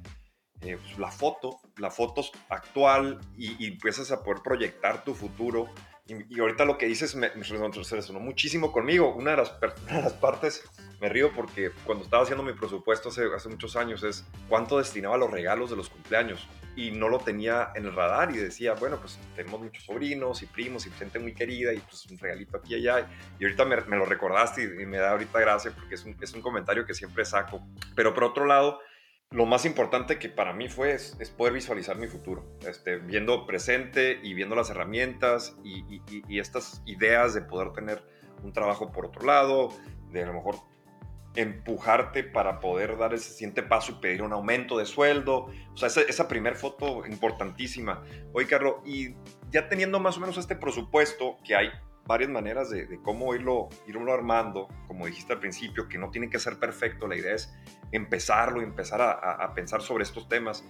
[0.62, 5.68] eh, pues, la foto, la foto actual y, y, empiezas a poder proyectar tu futuro
[6.08, 9.12] y, ahorita lo que dices me, me resonó muchísimo conmigo.
[9.14, 9.54] Una de, las,
[9.90, 10.64] las, partes,
[11.00, 15.16] me río porque cuando estaba haciendo mi presupuesto hace, hace muchos años es cuánto destinaba
[15.16, 16.46] a los regalos de los cumpleaños.
[16.76, 20.46] Y no lo tenía en el radar y decía, bueno, pues tenemos muchos sobrinos y
[20.46, 23.08] primos y gente muy querida y pues un regalito aquí y allá.
[23.40, 26.16] Y ahorita me, me lo recordaste y, y, me da ahorita gracia porque es un,
[26.20, 27.66] es un comentario que siempre saco.
[27.96, 28.78] Pero por otro lado,
[29.30, 34.20] lo más importante que para mí fue es, poder visualizar mi futuro, este, viendo presente
[34.22, 36.00] y viendo las herramientas y,
[36.38, 38.02] estas ideas de poder tener
[38.42, 39.70] un trabajo por otro lado,
[40.10, 40.56] de a lo mejor
[41.34, 45.50] empujarte para poder dar ese siguiente paso y pedir un aumento de sueldo.
[45.74, 48.02] O sea, esa, esa primer foto importantísima.
[48.32, 49.14] Oye, Carlos, y
[49.50, 51.68] ya teniendo más o menos este presupuesto que hay
[52.06, 56.38] varias maneras de, cómo irlo, irlo armando, como dijiste al principio, que no tiene que
[56.38, 57.54] ser perfecto, la idea es
[57.92, 60.64] empezarlo y empezar a, pensar sobre estos temas.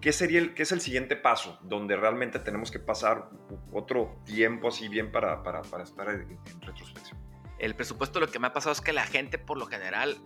[0.00, 3.28] ¿Qué, sería el, ¿Qué es el siguiente paso donde realmente tenemos que pasar
[3.72, 7.18] otro tiempo así bien para, para, para estar en, retrospección?
[7.58, 10.16] El presupuesto lo que me ha pasado es que la gente por lo general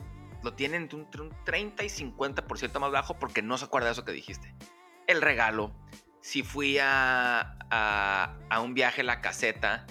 [0.45, 4.05] lo tiene entre un 30 y 50% más bajo porque no se acuerda de eso
[4.05, 4.55] que dijiste.
[5.09, 5.75] El regalo,
[6.21, 9.87] si fui a, a, a un viaje a la caseta,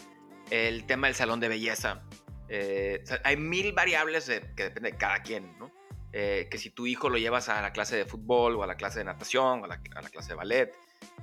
[0.54, 2.04] el tema del salón de belleza.
[2.48, 5.72] Eh, hay mil variables que depende de cada quien, ¿no?
[6.12, 8.76] Eh, que si tu hijo lo llevas a la clase de fútbol o a la
[8.76, 10.76] clase de natación o a la, clase de ballet,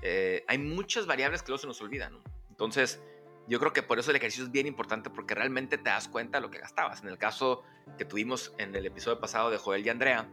[0.02, 2.24] eh, hay muchas variables que luego se nos olvidan, ¿no?
[2.48, 3.00] Entonces,
[3.46, 6.38] yo creo que por eso el ejercicio es bien importante porque realmente te das cuenta
[6.38, 7.00] de lo que gastabas.
[7.02, 7.62] En el caso
[7.98, 10.28] que tuvimos en el episodio pasado de Joel y Andrea,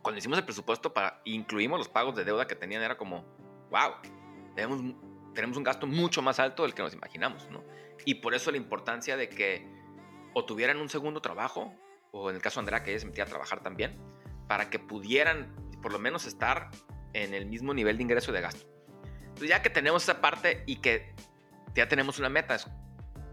[0.00, 3.24] cuando hicimos el presupuesto para incluimos los pagos de deuda que tenían, era como,
[3.68, 3.94] wow,
[4.54, 4.80] tenemos,
[5.34, 7.64] tenemos un gasto mucho más alto del que nos imaginamos, ¿no?
[8.04, 9.66] Y por eso la importancia de que
[10.34, 11.74] o tuvieran un segundo trabajo,
[12.10, 13.98] o en el caso de Andrea, que ella se metía a trabajar también,
[14.48, 16.70] para que pudieran por lo menos estar
[17.12, 18.66] en el mismo nivel de ingreso y de gasto.
[19.20, 21.14] Entonces ya que tenemos esa parte y que
[21.74, 22.66] ya tenemos una meta, es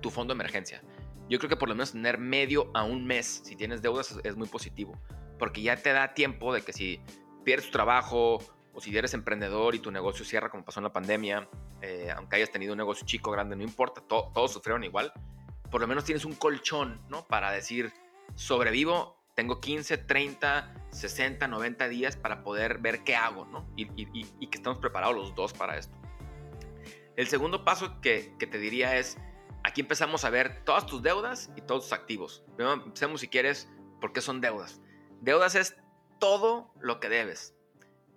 [0.02, 0.82] tu fondo de emergencia.
[1.30, 4.36] Yo creo que por lo menos tener medio a un mes, si tienes deudas, es,
[4.36, 5.00] muy positivo,
[5.38, 7.02] porque ya te da tiempo de que si
[7.44, 8.40] pierdes tu trabajo
[8.74, 11.50] o si eres emprendedor y tu negocio cierra como pasó en la pandemia,
[11.82, 15.12] eh, aunque hayas tenido un negocio chico, grande, no importa, todos sufrieron igual,
[15.70, 17.26] por lo menos tienes un colchón, ¿no?
[17.26, 17.94] Para decir,
[18.36, 23.66] sobrevivo, tengo 15, 30, 60, 90 días para poder ver qué hago, ¿no?
[23.76, 25.96] Y, que estamos preparados los dos para esto.
[27.16, 29.18] El segundo paso que, que, te diría es,
[29.64, 32.44] aquí empezamos a ver todas tus deudas y todos tus activos.
[32.56, 33.70] Primero empecemos si quieres,
[34.02, 34.82] ¿por qué son deudas?
[35.22, 35.76] Deudas es
[36.20, 37.56] todo lo que debes,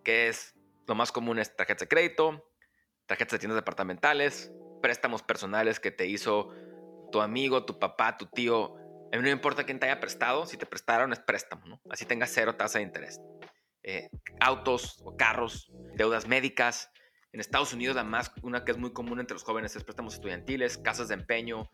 [0.02, 0.54] que es
[0.86, 2.48] lo más común es tarjetas de crédito,
[3.06, 6.50] tarjetas de tiendas departamentales, préstamos personales que te hizo
[7.10, 8.76] tu amigo, tu papá, tu tío.
[9.12, 11.80] A mí no importa quién te haya prestado, si te prestaron es préstamo, ¿no?
[11.90, 13.20] Así tengas cero tasa de interés.
[13.84, 14.08] Eh,
[14.40, 16.90] autos o carros, deudas médicas.
[17.32, 20.78] En Estados Unidos, además, una que es muy común entre los jóvenes es préstamos estudiantiles,
[20.78, 21.70] casas de empeño,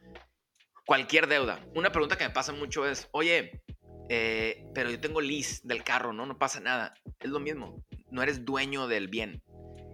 [0.86, 1.60] cualquier deuda.
[1.74, 3.62] Una pregunta que me pasa mucho es, oye,
[4.08, 6.26] eh, pero yo tengo lease del carro, ¿no?
[6.26, 6.94] No pasa nada.
[7.20, 9.42] Es lo mismo, no eres dueño del bien.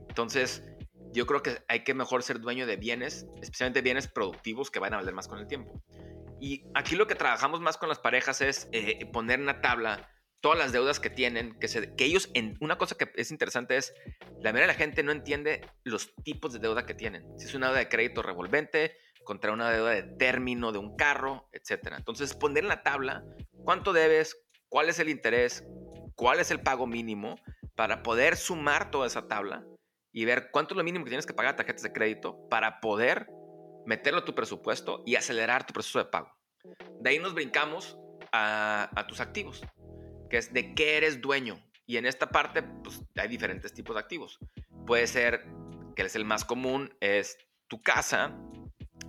[0.09, 0.63] Entonces,
[1.13, 4.95] yo creo que hay que mejor ser dueño de bienes, especialmente bienes productivos que van
[4.95, 5.83] a valer más con el tiempo.
[6.41, 10.11] Y aquí lo que trabajamos más con las parejas es eh, poner en una tabla
[10.41, 13.77] todas las deudas que tienen, que, se, que ellos, en, una cosa que es interesante
[13.77, 13.95] es,
[14.43, 17.25] la mayoría de la gente no entiende los tipos de deuda que tienen.
[17.39, 21.49] Si es una deuda de crédito revolvente, contra una deuda de término de un carro,
[21.53, 21.95] etc.
[21.97, 23.25] Entonces, poner en la tabla
[23.65, 24.37] cuánto debes,
[24.69, 25.65] cuál es el interés,
[26.15, 27.37] cuál es el pago mínimo,
[27.77, 29.65] para poder sumar toda esa tabla
[30.13, 33.27] y ver cuánto es lo mínimo que tienes que pagar tarjetas de crédito para poder
[33.85, 36.31] meterlo a tu presupuesto y acelerar tu proceso de pago.
[37.01, 37.99] De ahí nos brincamos
[38.33, 39.63] a, tus activos,
[40.31, 41.63] que es de qué eres dueño.
[41.87, 44.39] Y en esta parte pues, hay diferentes tipos de activos.
[44.87, 45.45] Puede ser,
[45.95, 47.37] que es el más común, es
[47.69, 48.37] tu casa,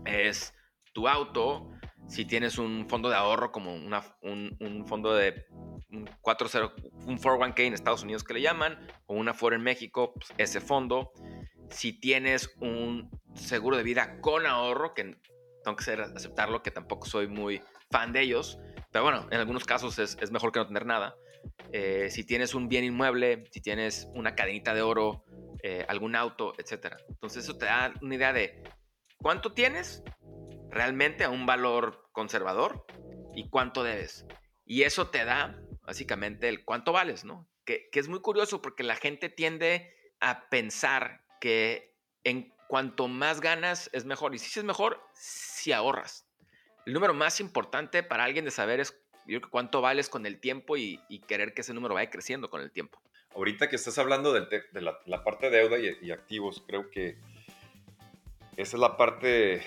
[0.05, 0.53] es
[0.93, 1.69] tu auto,
[2.07, 5.45] si tienes un fondo de ahorro como una, un, fondo de
[5.91, 10.13] un 40, un 401k en Estados Unidos que le llaman, o una 4 en México,
[10.13, 11.11] pues, ese fondo.
[11.69, 15.17] Si tienes un seguro de vida con ahorro, que
[15.63, 18.59] tengo que ser, aceptarlo, que tampoco soy muy fan de ellos,
[18.91, 21.15] pero bueno, en algunos casos es, es mejor que no tener nada.
[21.71, 25.25] Eh, si tienes un bien inmueble, si tienes una cadenita de oro,
[25.63, 26.95] eh, algún auto, etc.
[27.09, 28.63] Entonces eso te da una idea de
[29.17, 30.03] cuánto tienes
[30.75, 32.85] realmente a un valor conservador
[33.33, 34.25] y cuánto debes.
[34.65, 37.47] Y eso te da básicamente el cuánto vales, ¿no?
[37.63, 43.89] Que, es muy curioso porque la gente tiende a pensar que en cuanto más ganas
[43.93, 44.35] es mejor.
[44.35, 46.27] Y si es mejor, si ahorras.
[46.85, 50.75] El número más importante para alguien de saber es yo cuánto vales con el tiempo
[50.75, 53.01] y, querer que ese número vaya creciendo con el tiempo.
[53.33, 57.17] Ahorita que estás hablando de, la, parte de deuda y, activos, creo que
[58.57, 59.63] esa es la parte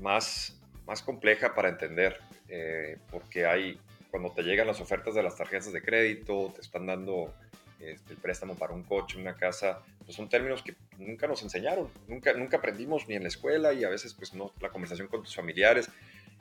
[0.00, 3.78] más, más compleja para entender, eh, porque hay,
[4.10, 7.34] cuando te llegan las ofertas de las tarjetas de crédito, te están dando
[7.80, 11.88] este, el préstamo para un coche, una casa, pues son términos que nunca nos enseñaron,
[12.08, 15.22] nunca, nunca aprendimos ni en la escuela y a veces pues no, la conversación con
[15.22, 15.90] tus familiares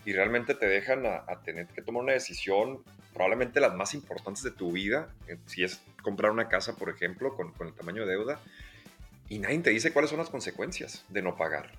[0.06, 4.52] y realmente te dejan a, tener que tomar una decisión, probablemente las más importantes de
[4.52, 8.12] tu vida, eh, si es comprar una casa, por ejemplo, con, con el tamaño de
[8.12, 8.40] deuda,
[9.30, 11.72] y nadie te dice cuáles son las consecuencias de no pagar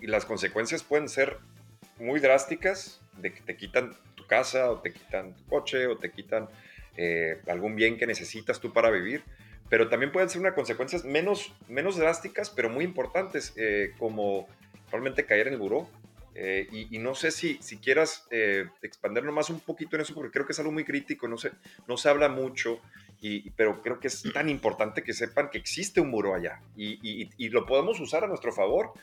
[0.00, 1.38] y las consecuencias pueden ser
[1.98, 6.10] muy drásticas, de que te quitan tu casa o te quitan tu coche o te
[6.10, 6.48] quitan
[6.96, 9.22] eh, algún bien que necesitas tú para vivir,
[9.68, 14.48] pero también pueden ser unas consecuencias menos, menos drásticas, pero muy importantes, eh, como
[14.86, 15.88] probablemente caer en el buró.
[16.34, 18.26] Eh, y, no sé si, si quieras
[18.82, 21.50] expandir nomás un poquito en eso, porque creo que es algo muy crítico, no se,
[21.88, 22.80] no se habla mucho,
[23.20, 27.28] y, pero creo que es tan importante que sepan que existe un muro allá y,
[27.36, 28.94] y lo podemos usar a nuestro favor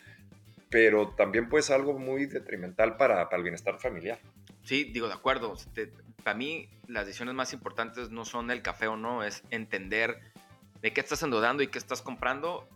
[0.69, 4.19] pero también puede ser algo muy detrimental para, para el bienestar familiar.
[4.63, 5.53] Sí, digo, de acuerdo.
[6.23, 10.19] para mí, las decisiones más importantes no son el café o no, es entender
[10.81, 12.67] de qué estás endeudando y qué estás comprando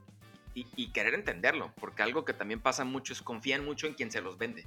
[0.53, 4.21] y, querer entenderlo, porque algo que también pasa mucho es confían mucho en quien se
[4.21, 4.65] los vende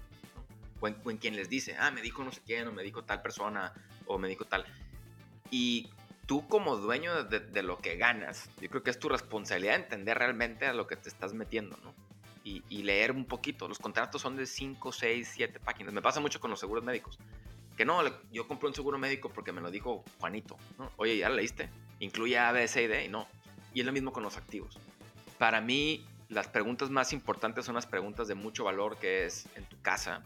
[0.80, 3.22] o, en, quien les dice, ah, me dijo no sé quién, o me dijo tal
[3.22, 3.72] persona,
[4.06, 4.64] o me dijo tal.
[5.50, 5.90] Y
[6.26, 10.18] tú como dueño de, de, lo que ganas, yo creo que es tu responsabilidad entender
[10.18, 11.94] realmente a lo que te estás metiendo, ¿no?
[12.44, 13.66] Y, leer un poquito.
[13.66, 15.94] Los contratos son de 5, 6, 7 páginas.
[15.94, 17.18] Me pasa mucho con los seguros médicos.
[17.76, 20.56] Que no, yo compré un seguro médico porque me lo dijo Juanito.
[20.96, 21.70] Oye, ¿ya lo leíste?
[22.00, 23.06] Incluye A, B, C y D.
[23.06, 23.26] Y no.
[23.72, 24.78] Y es lo mismo con los activos.
[25.38, 29.64] Para mí, las preguntas más importantes son las preguntas de mucho valor que es en
[29.64, 30.22] tu casa,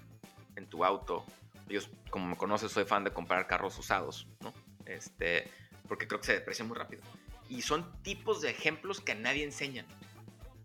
[0.57, 1.25] en tu auto.
[1.69, 4.53] Yo, como me conoces, soy fan de comprar carros usados, ¿no?
[4.87, 5.49] Este,
[5.87, 7.03] porque creo que se deprecia muy rápido.
[7.49, 9.87] Y son tipos de ejemplos que nadie enseña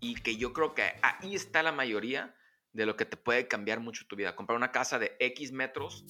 [0.04, 2.34] y que yo creo que ahí está la mayoría
[2.72, 4.36] de lo que te puede cambiar mucho tu vida.
[4.36, 6.04] Comprar una casa de X metros,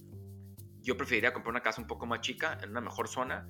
[0.83, 3.46] yo preferiría comprar una casa un poco más chica, en una mejor zona,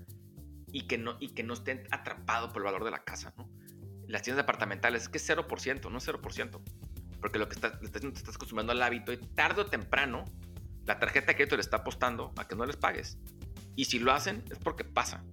[0.71, 3.49] y que no, y que no esté atrapado por el valor de la casa, ¿no?
[4.07, 6.61] las tiendas departamentales es que es 0%, no es 0%.
[7.21, 10.25] Porque lo que estás, te estás acostumbrando al hábito y tarde o temprano
[10.85, 13.17] la tarjeta de crédito le está apostando a que no les pagues.
[13.77, 15.25] Y si lo hacen es porque pasa.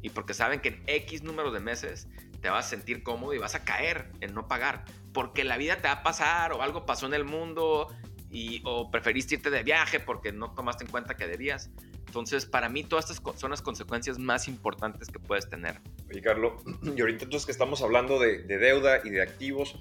[0.00, 3.38] Y porque saben que en X número de meses te vas a sentir cómodo y
[3.38, 4.84] vas a caer en no pagar.
[5.12, 7.88] Porque la vida te va a pasar o algo pasó en el mundo
[8.30, 11.70] y, o preferiste irte de viaje porque no tomaste en cuenta que debías.
[12.06, 15.80] Entonces, para mí, todas estas son las consecuencias más importantes que puedes tener.
[16.08, 19.76] Oye, Carlos, y ahorita entonces que estamos hablando de, de deuda y de activos,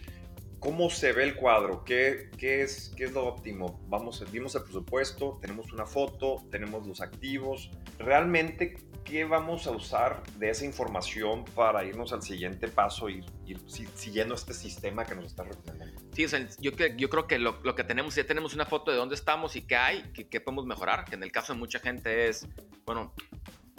[0.65, 1.83] ¿Cómo se ve el cuadro?
[1.83, 3.79] ¿Qué, qué, es, ¿Qué es lo óptimo?
[3.87, 7.69] Vamos, vimos el presupuesto, tenemos una foto, tenemos los activos.
[7.99, 13.61] ¿Realmente qué vamos a usar de esa información para irnos al siguiente paso y ir,
[13.67, 16.01] siguiendo este sistema que nos está recomendando?
[16.11, 18.91] Sí, o sea, yo, yo creo que lo, lo, que tenemos, ya tenemos una foto
[18.91, 21.59] de dónde estamos y qué hay, qué, qué podemos mejorar, que en el caso de
[21.59, 22.47] mucha gente es,
[22.85, 23.13] bueno,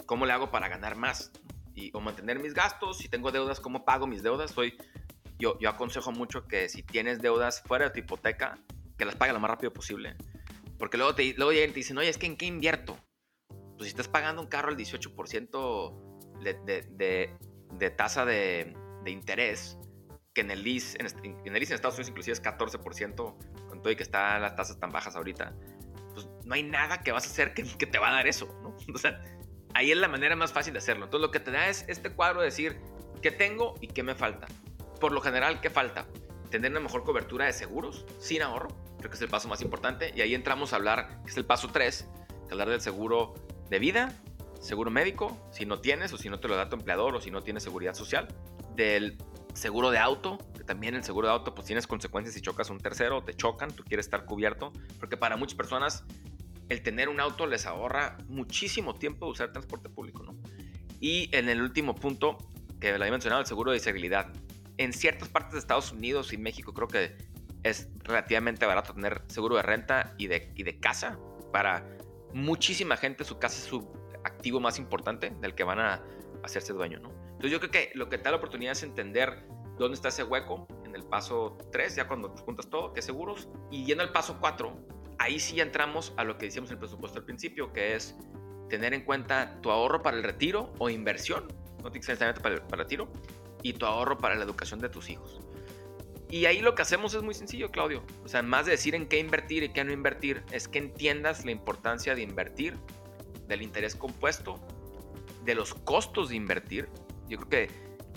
[0.05, 1.31] ¿cómo le hago para ganar más?
[1.75, 4.51] Y, o mantener mis gastos, si tengo deudas, ¿cómo pago mis deudas?
[4.51, 4.77] Soy
[5.37, 8.57] yo, yo aconsejo mucho que si tienes deudas fuera de tu hipoteca,
[8.97, 10.15] que las pagues lo más rápido posible.
[10.79, 12.97] Porque luego, te, luego te dicen, oye, es que ¿en qué invierto?
[13.77, 16.53] Pues si estás pagando un carro al 18% de,
[16.91, 17.37] de,
[17.71, 19.77] de, tasa de, interés,
[20.33, 23.15] que en el lease en, en, el lease en Estados Unidos inclusive es 14%,
[23.67, 25.55] con todo y que están las tasas tan bajas ahorita,
[26.13, 28.47] pues no hay nada que vas a hacer que, que te va a dar eso,
[28.61, 28.75] ¿no?
[28.93, 29.23] O sea,
[29.73, 31.05] ahí es la manera más fácil de hacerlo.
[31.05, 32.77] Entonces lo que te da es este cuadro de decir
[33.21, 34.47] qué tengo y qué me falta
[34.99, 36.05] por lo general, ¿qué falta?
[36.49, 40.11] Tener una mejor cobertura de seguros sin ahorro, creo que es el paso más importante.
[40.15, 42.07] Y ahí entramos a hablar, que es el paso 3,
[42.51, 43.33] hablar del seguro
[43.69, 44.13] de vida,
[44.61, 47.31] seguro médico, si no tienes o si no te lo da tu empleador o si
[47.31, 48.27] no tienes seguridad social,
[48.75, 49.17] del
[49.53, 52.79] seguro de auto, que también el seguro de auto pues tienes consecuencias si chocas un
[52.79, 56.03] tercero, te chocan, tú quieres estar cubierto, porque para muchas personas
[56.69, 60.35] el tener un auto les ahorra muchísimo tiempo de usar transporte público, ¿no?
[60.99, 62.37] Y en el último punto
[62.79, 64.31] que le había mencionado, el seguro de disabilidad
[64.77, 67.15] en ciertas partes de Estados Unidos y México creo que
[67.63, 71.17] es relativamente barato tener seguro de renta y de, y de casa.
[71.51, 71.96] Para
[72.33, 73.91] muchísima gente su casa es su
[74.23, 76.03] activo más importante del que van a
[76.43, 77.09] hacerse dueño, ¿no?
[77.37, 79.45] Entonces yo creo que lo que te da la oportunidad es entender
[79.77, 83.47] dónde está ese hueco en el paso 3, ya cuando juntas todo, qué seguros.
[83.69, 84.75] Y yendo al paso 4,
[85.19, 88.15] ahí sí entramos a lo que decíamos en el presupuesto al principio, que es
[88.69, 91.47] tener en cuenta tu ahorro para el retiro o inversión,
[91.83, 93.07] no te necesariamente para el retiro,
[93.63, 95.39] y tu ahorro para la educación de tus hijos.
[96.29, 98.03] Y ahí lo que hacemos es muy sencillo, Claudio.
[98.25, 101.45] O sea, más de decir en qué invertir y qué no invertir, es que entiendas
[101.45, 102.77] la importancia de invertir,
[103.47, 104.59] del interés compuesto,
[105.45, 106.89] de los costos de invertir.
[107.29, 107.69] Yo creo que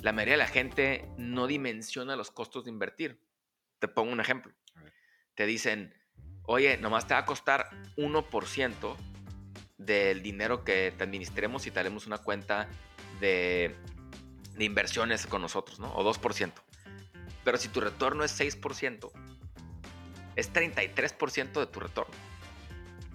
[0.03, 3.21] la mayoría de la gente no dimensiona los costos de invertir.
[3.79, 4.53] Te pongo un ejemplo.
[5.35, 5.95] Te dicen,
[6.45, 8.97] oye, nomás te va a costar 1%
[9.79, 12.69] del dinero que te administremos si te haremos una cuenta
[13.21, 13.75] de
[14.61, 15.91] de inversiones con nosotros, ¿no?
[15.95, 16.53] O 2%.
[17.45, 19.11] Pero si tu retorno es 6%,
[20.37, 22.15] es 33% de tu retorno.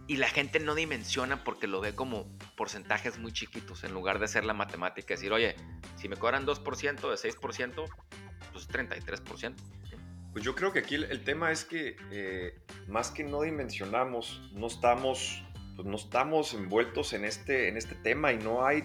[0.07, 4.25] Y la gente no dimensiona porque lo ve como porcentajes muy chiquitos, en lugar de
[4.25, 5.55] hacer la matemática y decir, oye,
[5.97, 7.89] si me cobran 2% de 6%,
[8.51, 9.55] pues es 33%.
[10.31, 14.67] Pues yo creo que aquí el, tema es que eh, más que no dimensionamos, no
[14.67, 15.43] estamos,
[15.75, 18.83] pues no estamos envueltos en este, en este tema y no hay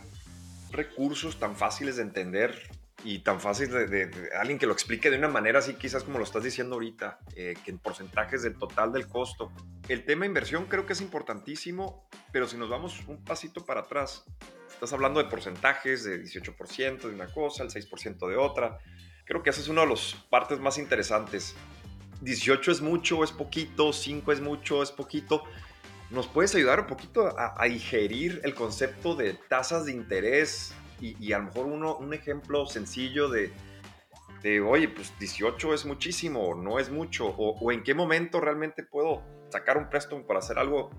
[0.71, 2.71] recursos tan fáciles de entender
[3.05, 6.25] y tan fácil de, alguien que lo explique de una manera así, quizás como lo
[6.25, 9.53] estás diciendo ahorita, eh, que en porcentajes del total del costo.
[9.89, 14.25] El tema inversión creo que es importantísimo, pero si nos vamos un pasito para atrás,
[14.69, 18.79] estás hablando de porcentajes de 18% de una cosa, el 6% de otra.
[19.25, 21.55] Creo que esa es una de las partes más interesantes.
[22.21, 25.45] 18 es mucho, es poquito, 5 es mucho, es poquito.
[26.11, 31.39] ¿Nos puedes ayudar un poquito a, digerir el concepto de tasas de interés y, a
[31.39, 33.53] lo mejor uno, un ejemplo sencillo de,
[34.43, 39.23] de, oye, pues 18 es muchísimo, no es mucho, o, en qué momento realmente puedo
[39.51, 40.91] sacar un préstamo para hacer algo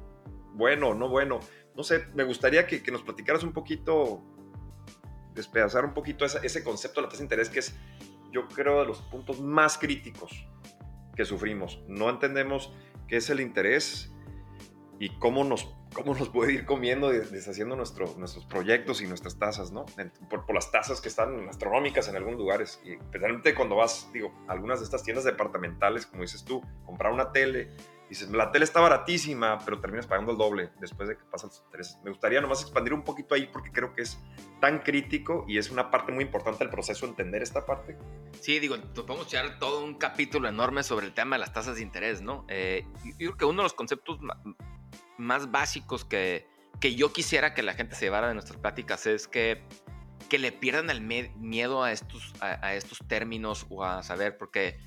[0.54, 1.40] bueno o no bueno?
[1.76, 4.24] No sé, me gustaría que, nos platicaras un poquito,
[5.34, 7.76] despedazar un poquito ese, ese concepto de la tasa de interés que es,
[8.32, 10.48] yo creo, de los puntos más críticos
[11.15, 11.82] que sufrimos.
[11.88, 12.73] No entendemos
[13.08, 14.13] qué es el interés
[15.00, 19.71] y cómo nos, cómo nos puede ir comiendo, deshaciendo nuestro, nuestros proyectos y nuestras tasas,
[19.71, 19.85] ¿no?
[20.29, 22.81] Por, por, las tasas que están astronómicas en algunos lugares.
[22.83, 27.12] Y especialmente cuando vas, digo, a algunas de estas tiendas departamentales, como dices tú, comprar
[27.12, 27.71] una tele,
[28.12, 31.62] dices, la tele está baratísima, pero terminas pagando el doble después de que pasan los
[31.63, 31.98] intereses.
[32.04, 34.19] Me gustaría nomás expandir un poquito ahí porque creo que es
[34.60, 37.98] tan crítico y es una parte muy importante del proceso entender esta parte.
[38.42, 41.83] Sí, digo, podemos echar todo un capítulo enorme sobre el tema de las tasas de
[41.83, 42.46] interés, ¿no?
[42.50, 42.85] Eh,
[43.17, 44.19] yo creo que uno de los conceptos
[45.18, 46.48] más básicos que,
[46.80, 49.64] que yo quisiera que la gente se llevara de nuestras pláticas es que
[50.32, 54.80] que le pierdan el miedo a estos, a, estos términos o a saber, porque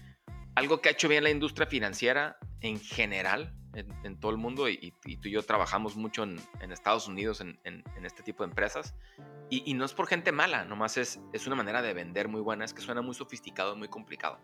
[0.55, 4.95] algo que ha hecho bien la industria financiera en general, en, todo el mundo, y,
[5.03, 6.41] tú y yo trabajamos mucho en,
[6.73, 7.59] Estados Unidos en,
[8.03, 8.95] este tipo de empresas,
[9.51, 12.65] y, no es por gente mala, nomás es, es una manera de vender muy buena,
[12.65, 14.41] es que suena muy sofisticado, muy complicado.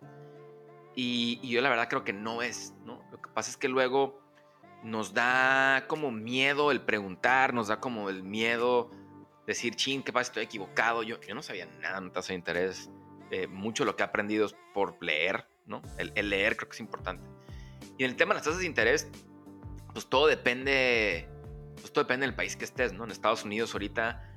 [0.94, 3.02] Y, yo la verdad creo que no es, ¿no?
[3.10, 4.20] Lo que pasa es que luego
[4.82, 8.90] nos da como miedo el preguntar, nos da como el miedo
[9.46, 10.28] decir, ching, ¿qué pasa?
[10.28, 11.02] Estoy equivocado.
[11.02, 12.90] Yo, yo no sabía nada de tasa de interés.
[13.30, 15.82] Eh, mucho lo que he aprendido es por leer, ¿no?
[15.98, 17.24] El, leer creo que es importante.
[17.98, 19.08] Y en el tema de las tasas de interés,
[19.92, 21.28] pues todo depende,
[21.80, 23.04] pues todo depende del país que estés, ¿no?
[23.04, 24.36] En Estados Unidos ahorita,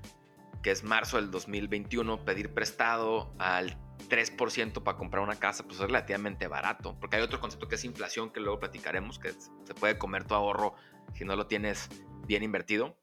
[0.61, 3.77] que es marzo del 2021, pedir prestado al
[4.09, 7.85] 3% para comprar una casa, pues es relativamente barato, porque hay otro concepto que es
[7.85, 10.75] inflación, que luego platicaremos, que se puede comer tu ahorro
[11.13, 11.89] si no lo tienes
[12.25, 12.95] bien invertido.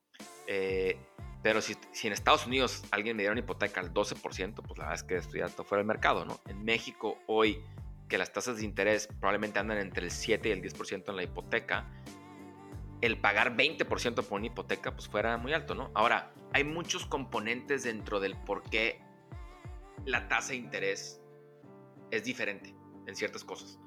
[0.46, 0.98] Eh,
[1.42, 4.84] pero si, si, en Estados Unidos alguien me diera una hipoteca al 12%, pues la
[4.84, 6.40] verdad es que esto ya está fuera del mercado, ¿no?
[6.48, 7.62] En México hoy,
[8.09, 11.22] que las tasas de interés probablemente andan entre el 7 y el 10% en la
[11.22, 11.88] hipoteca,
[13.01, 15.90] el pagar 20% por una hipoteca, pues fuera muy alto, ¿no?
[15.94, 19.01] Ahora, hay muchos componentes dentro del por qué
[20.07, 21.20] la tasa de interés
[22.11, 22.74] es diferente
[23.07, 23.78] en ciertas cosas.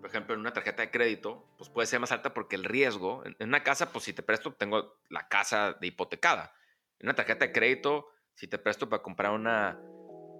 [0.00, 3.24] Por ejemplo, en una tarjeta de crédito, pues puede ser más alta porque el riesgo,
[3.24, 6.54] en una casa, pues si te presto, tengo la casa de hipotecada.
[7.00, 9.80] En una tarjeta de crédito, si te presto para comprar una,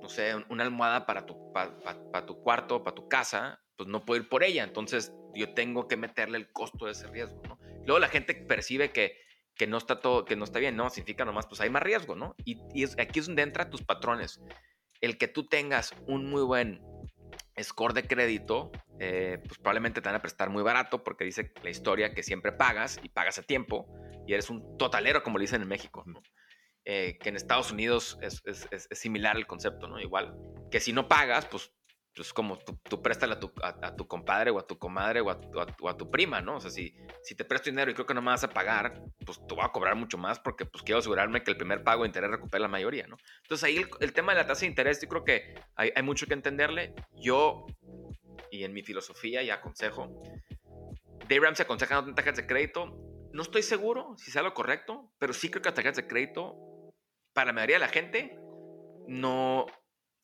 [0.01, 4.22] no sé, una almohada para tu, para, tu cuarto, para tu casa, pues no puedo
[4.22, 4.62] ir por ella.
[4.62, 7.43] Entonces yo tengo que meterle el costo de ese riesgo.
[7.85, 9.18] Luego la gente percibe que,
[9.57, 12.14] que no está todo, que no está bien, no, significa nomás, pues hay más riesgo,
[12.14, 12.37] ¿no?
[12.45, 14.41] Y, aquí es donde entran tus patrones
[15.01, 16.80] el que tú tengas un muy buen
[17.62, 18.70] score de crédito,
[19.01, 22.53] eh, pues probablemente te van a prestar muy barato porque dice la historia que siempre
[22.53, 23.88] pagas y pagas a tiempo
[24.26, 26.05] y eres un totalero, como le dicen en México,
[26.84, 30.01] eh, que en Estados Unidos es, es, similar el concepto, ¿no?
[30.01, 30.34] Igual,
[30.70, 31.72] que si no pagas, pues
[32.19, 35.31] pues como tú, tú préstale a tu, a, tu, compadre o a tu comadre o
[35.31, 35.39] a,
[35.89, 36.57] a, tu prima, ¿no?
[36.57, 36.93] O sea, si,
[37.23, 39.64] si te presto dinero y creo que no me vas a pagar, pues te voy
[39.64, 42.61] a cobrar mucho más porque pues quiero asegurarme que el primer pago de interés recupere
[42.61, 43.19] la mayoría, ¿no?
[43.43, 46.27] Entonces ahí el, tema de la tasa de interés, yo creo que hay, hay, mucho
[46.27, 46.93] que entenderle.
[47.23, 47.66] Yo,
[48.51, 50.21] y en mi filosofía y aconsejo,
[51.29, 52.99] Dave Ramsey aconseja no tarjetas de crédito.
[53.33, 56.57] No estoy seguro si sea lo correcto, pero sí creo que las tarjetas de crédito,
[57.33, 58.37] para la mayoría de la gente,
[59.07, 59.66] no,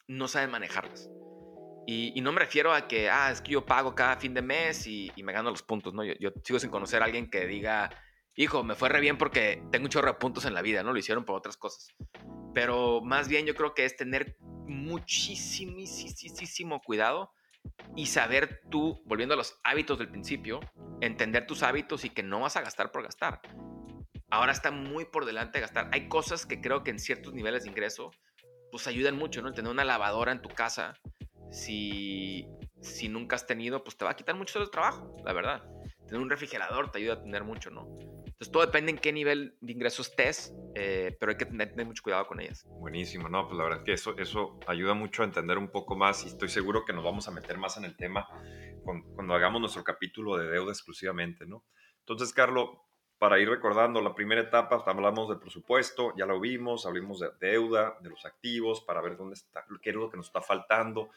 [0.09, 1.09] no saben manejarlas.
[1.87, 4.87] Y, no me refiero a que, ah, es que yo pago cada fin de mes
[4.87, 6.03] y, me gano los puntos, ¿no?
[6.05, 7.91] Yo, sigo sin conocer a alguien que diga,
[8.37, 10.93] hijo, me fue re bien porque tengo un chorro de puntos en la vida, ¿no?
[10.93, 11.89] Lo hicieron por otras cosas.
[12.55, 17.33] Pero más bien yo creo que es tener muchísimo cuidado
[17.97, 20.61] y saber tú, volviendo a los hábitos del principio,
[21.01, 23.41] entender tus hábitos y que no vas a gastar por gastar.
[24.31, 25.91] Ahora está muy por delante de gastar.
[25.93, 28.11] Hay cosas que creo que en ciertos niveles de ingreso,
[28.73, 29.53] pues ayudan mucho, ¿no?
[29.53, 30.99] Tener una lavadora en tu casa
[31.51, 32.47] si,
[32.81, 35.63] si nunca has tenido, pues te va a quitar mucho de trabajo, la verdad.
[36.07, 37.97] Tener un refrigerador te ayuda a tener mucho, ¿no?
[38.35, 42.03] Entonces todo depende en qué nivel de ingresos estés, eh, pero hay que tener, mucho
[42.03, 42.67] cuidado con ellas.
[42.69, 45.95] Buenísimo, no, pues la verdad es que eso, eso ayuda mucho a entender un poco
[45.95, 48.29] más y estoy seguro que nos vamos a meter más en el tema
[48.85, 51.65] cuando, hagamos nuestro capítulo de deuda exclusivamente, ¿no?
[52.01, 52.71] Entonces, Carlos,
[53.19, 57.97] para ir recordando la primera etapa, hablamos del presupuesto, ya lo vimos, hablamos de deuda,
[58.01, 61.11] de los activos, para ver dónde está, qué es lo que nos está faltando,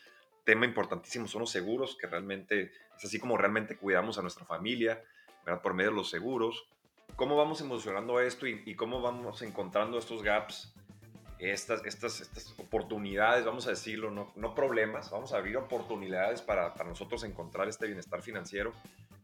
[0.47, 5.03] tema importantísimo son los seguros, que realmente es así como realmente cuidamos a nuestra familia,
[5.45, 5.61] ¿verdad?
[5.61, 6.65] Por medio de los seguros.
[7.17, 10.73] ¿Cómo vamos emocionando esto y, cómo vamos encontrando estos gaps,
[11.37, 16.73] estas, estas, estas oportunidades, vamos a decirlo, no, no problemas, vamos a abrir oportunidades para,
[16.75, 18.71] para, nosotros encontrar este bienestar financiero?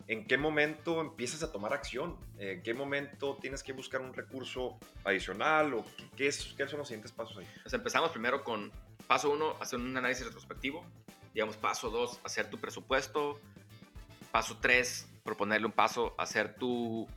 [0.10, 2.18] ¿En qué momento empiezas a tomar acción?
[2.38, 5.74] ¿En qué momento tienes que buscar un recurso adicional?
[5.74, 5.86] ¿O
[6.18, 7.48] qué, es, qué son los siguientes pasos ahí?
[7.62, 8.74] Pues empezamos primero con
[9.08, 10.84] paso uno, hacer un análisis retrospectivo
[11.34, 13.40] digamos, paso dos, hacer tu presupuesto.
[14.32, 17.08] Paso tres, proponerle un paso, hacer tu,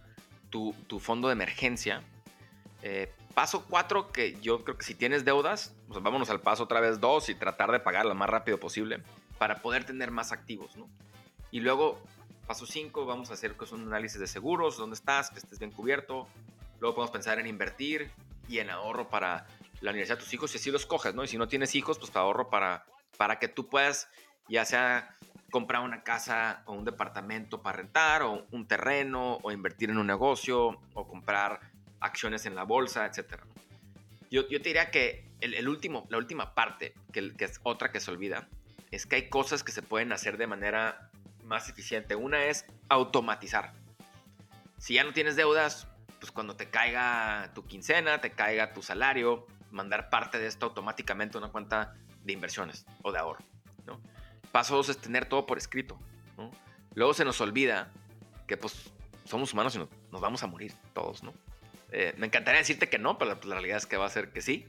[0.51, 2.03] tu, tu fondo de emergencia.
[2.83, 6.81] Eh, paso cuatro, que yo creo que si tienes deudas, pues vámonos al paso otra
[6.81, 9.03] vez dos y tratar de pagar lo más rápido posible
[9.39, 10.89] para poder tener más activos, ¿no?
[11.51, 12.03] Y luego,
[12.47, 15.71] paso cinco, vamos a hacer pues, un análisis de seguros, dónde estás, que estés bien
[15.71, 16.29] cubierto.
[16.81, 18.11] Luego podemos pensar en invertir
[18.49, 19.47] y en ahorro para
[19.81, 21.25] la universidad de tus hijos, si así los coges, ¿no?
[21.25, 22.85] Y si no tienes hijos, pues ahorro para
[23.17, 24.09] para que tú puedas
[24.49, 25.17] ya sea
[25.51, 30.07] comprar una casa o un departamento para rentar o un terreno o invertir en un
[30.07, 31.61] negocio o comprar
[32.01, 33.43] acciones en la bolsa, etc.
[34.31, 38.11] Yo, te diría que el, último, la última parte, que, que, es otra que se
[38.11, 38.49] olvida,
[38.91, 41.11] es que hay cosas que se pueden hacer de manera
[41.45, 42.17] más eficiente.
[42.17, 43.73] Una es automatizar.
[44.79, 45.89] Si ya no tienes deudas,
[46.21, 51.37] pues cuando te caiga tu quincena, te caiga tu salario, mandar parte de esto automáticamente
[51.37, 51.95] a una cuenta
[52.27, 53.45] de inversiones o de ahorro.
[53.87, 54.01] ¿no?
[54.53, 55.99] Paso dos es tener todo por escrito.
[56.95, 57.93] Luego se nos olvida
[58.47, 58.91] que pues
[59.25, 61.23] somos humanos y nos, vamos a morir todos.
[61.23, 61.33] ¿no?
[61.93, 64.41] Eh, me encantaría decirte que no, pero la, realidad es que va a ser que
[64.41, 64.67] sí.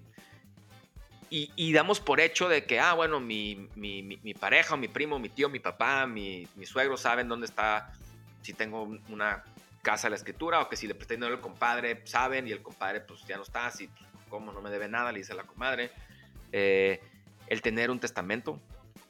[1.30, 5.28] Y, damos por hecho de que, ah, bueno, mi, mi, mi, pareja, mi primo, mi
[5.28, 7.92] tío, mi papá, mi, suegro saben dónde está,
[8.42, 9.44] si tengo una
[9.82, 13.02] casa la escritura, o que si le presté dinero al compadre, saben, y el compadre
[13.02, 15.44] pues ya no está, así pues, como no me debe nada, le dice a la
[15.44, 15.92] comadre.
[16.54, 17.02] Eh,
[17.48, 18.62] el tener un testamento,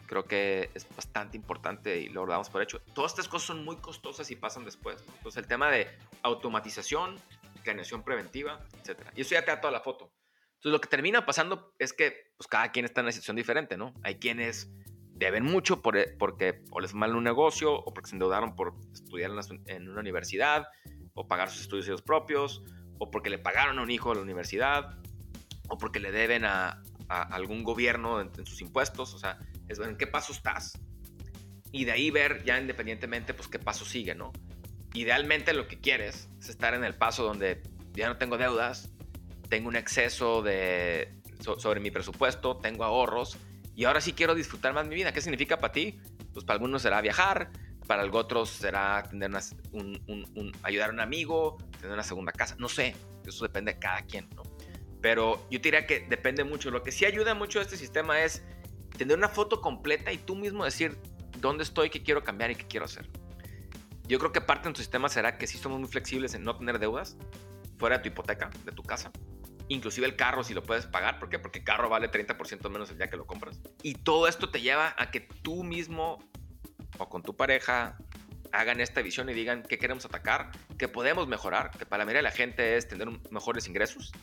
[0.07, 2.79] creo que es bastante importante y lo damos por hecho.
[2.93, 5.03] Todas estas cosas son muy costosas y pasan después.
[5.17, 5.87] Entonces el tema de
[6.23, 7.17] automatización,
[7.63, 9.01] planeación preventiva, etc.
[9.15, 10.11] Y eso ya te da toda la foto.
[10.55, 13.77] Entonces lo que termina pasando es que pues, cada quien está en una situación diferente,
[13.77, 13.93] ¿no?
[14.03, 14.71] Hay quienes
[15.13, 19.31] deben mucho por, porque o les mal un negocio o porque se endeudaron por estudiar
[19.65, 20.67] en, una universidad
[21.13, 22.63] o pagar sus estudios propios
[22.99, 24.99] o porque le pagaron a un hijo a la universidad
[25.69, 29.13] o porque le deben a, algún gobierno en, sus impuestos.
[29.13, 30.79] O sea, es en qué paso estás.
[31.71, 34.31] Y de ahí ver ya independientemente, pues qué paso sigue, ¿no?
[34.93, 37.61] Idealmente lo que quieres es estar en el paso donde
[37.93, 38.89] ya no tengo deudas,
[39.49, 41.13] tengo un exceso de,
[41.57, 43.37] sobre mi presupuesto, tengo ahorros
[43.75, 45.11] y ahora sí quiero disfrutar más mi vida.
[45.11, 45.99] ¿Qué significa para ti?
[46.33, 47.51] Pues para algunos será viajar,
[47.87, 49.31] para otros será tener
[49.71, 52.95] un, ayudar a un amigo, tener una segunda casa, no sé,
[53.25, 54.43] eso depende de cada quien, ¿no?
[55.01, 56.71] Pero yo diría que depende mucho.
[56.71, 58.43] Lo que sí ayuda mucho a este sistema es
[58.97, 60.97] tener una foto completa y tú mismo decir
[61.39, 63.07] dónde estoy, qué quiero cambiar y qué quiero hacer.
[64.07, 66.57] Yo creo que parte de tu sistema será que sí somos muy flexibles en no
[66.57, 67.17] tener deudas
[67.77, 69.11] fuera de tu hipoteca, de tu casa.
[69.67, 71.19] Inclusive el carro si lo puedes pagar.
[71.19, 71.39] ¿Por qué?
[71.39, 73.59] Porque el carro vale 30% menos el día que lo compras.
[73.83, 76.23] Y todo esto te lleva a que tú mismo
[76.97, 77.97] o con tu pareja
[78.51, 82.19] hagan esta visión y digan qué queremos atacar, qué podemos mejorar, que para la mayoría
[82.19, 84.13] de la gente es tener mejores ingresos,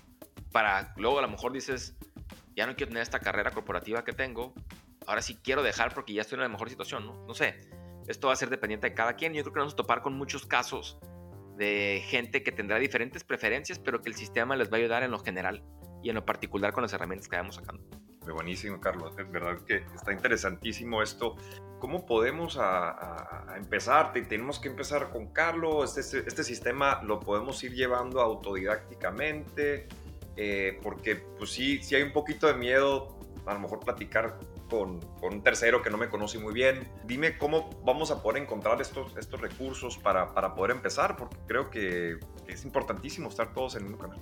[0.55, 1.97] para luego a lo mejor dices,
[2.55, 4.55] ya no quiero tener esta carrera corporativa que tengo,
[5.05, 7.27] ahora sí quiero dejar porque ya estoy en una mejor situación, ¿no?
[7.27, 7.59] No sé,
[8.07, 9.35] esto va a ser dependiente de cada quien.
[9.35, 10.97] Yo creo que vamos a topar con muchos casos
[11.57, 15.11] de gente que tendrá diferentes preferencias, pero que el sistema les va a ayudar en
[15.11, 15.65] lo general
[16.05, 17.85] y en lo particular con las herramientas que vamos sacando.
[18.23, 19.13] Muy buenísimo, Carlos.
[19.19, 21.35] Es verdad que está interesantísimo esto.
[21.81, 24.13] ¿Cómo podemos a, empezar?
[24.13, 25.99] Tenemos que empezar con Carlos.
[25.99, 29.89] Este, este sistema lo podemos ir llevando autodidácticamente.
[30.37, 35.01] Eh, porque pues sí, sí hay un poquito de miedo a lo mejor platicar con,
[35.21, 36.89] con, un tercero que no me conoce muy bien.
[37.05, 41.71] Dime cómo vamos a poder encontrar estos, estos recursos para, para poder empezar, porque creo
[41.71, 44.19] que es importantísimo estar todos en mismo canal.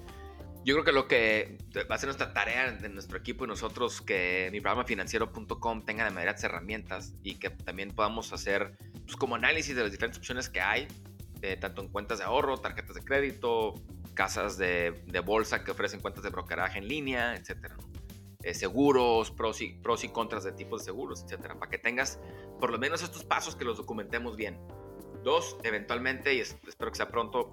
[0.65, 1.59] Yo creo que lo que
[1.91, 6.05] va a ser nuestra tarea de nuestro equipo y nosotros, que mi programa financiero.com tenga
[6.05, 10.49] de manera herramientas y que también podamos hacer pues, como análisis de las diferentes opciones
[10.49, 10.87] que hay,
[11.43, 13.75] eh, tanto en cuentas de ahorro, tarjetas de crédito,
[14.15, 17.77] casas de, bolsa que ofrecen cuentas de brokeraje en línea, etcétera.
[18.43, 22.19] Eh, seguros, pros y, pros y contras de tipos de seguros, etcétera, para que tengas
[22.59, 24.59] por lo menos estos pasos que los documentemos bien.
[25.23, 27.53] Dos, eventualmente, y espero que sea pronto,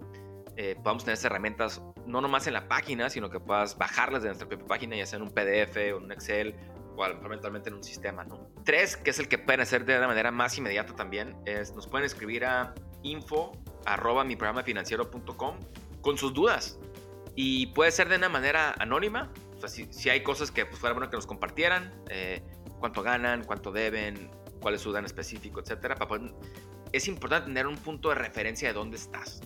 [0.55, 4.47] eh, podamos tener herramientas no nomás en la página, sino que puedas bajarlas de nuestra
[4.47, 6.55] propia página, ya sea en un PDF o en un Excel
[6.97, 8.49] o eventualmente en un sistema, ¿no?
[8.66, 11.88] Tres, que es el que pueden hacer de una manera más inmediata también, es nos
[11.88, 13.53] pueden escribir a info
[13.86, 15.55] arroba mi programa financiero.com
[16.01, 16.79] con sus dudas.
[17.35, 19.31] Y puede ser de una manera anónima.
[19.67, 22.41] Si, hay cosas que pues, fuera bueno que nos compartieran, eh,
[22.79, 24.31] cuánto ganan, cuánto deben,
[24.61, 25.95] cuál es su dan específico, etc.
[26.91, 29.41] es importante tener un punto de referencia de dónde estás.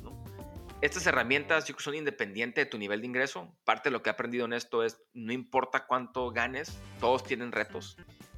[0.82, 3.48] Estas herramientas son independientes de tu nivel de ingreso.
[3.64, 7.54] Parte de lo que he aprendido en esto es, no importa cuánto ganes, todos tienen
[7.54, 7.96] retos.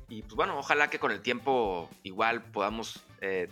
[0.09, 3.47] Y pues bueno, ojalá que con el tiempo igual podamos eh,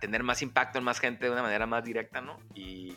[0.00, 2.38] tener más impacto en más gente de una manera más directa, ¿no?
[2.54, 2.96] Y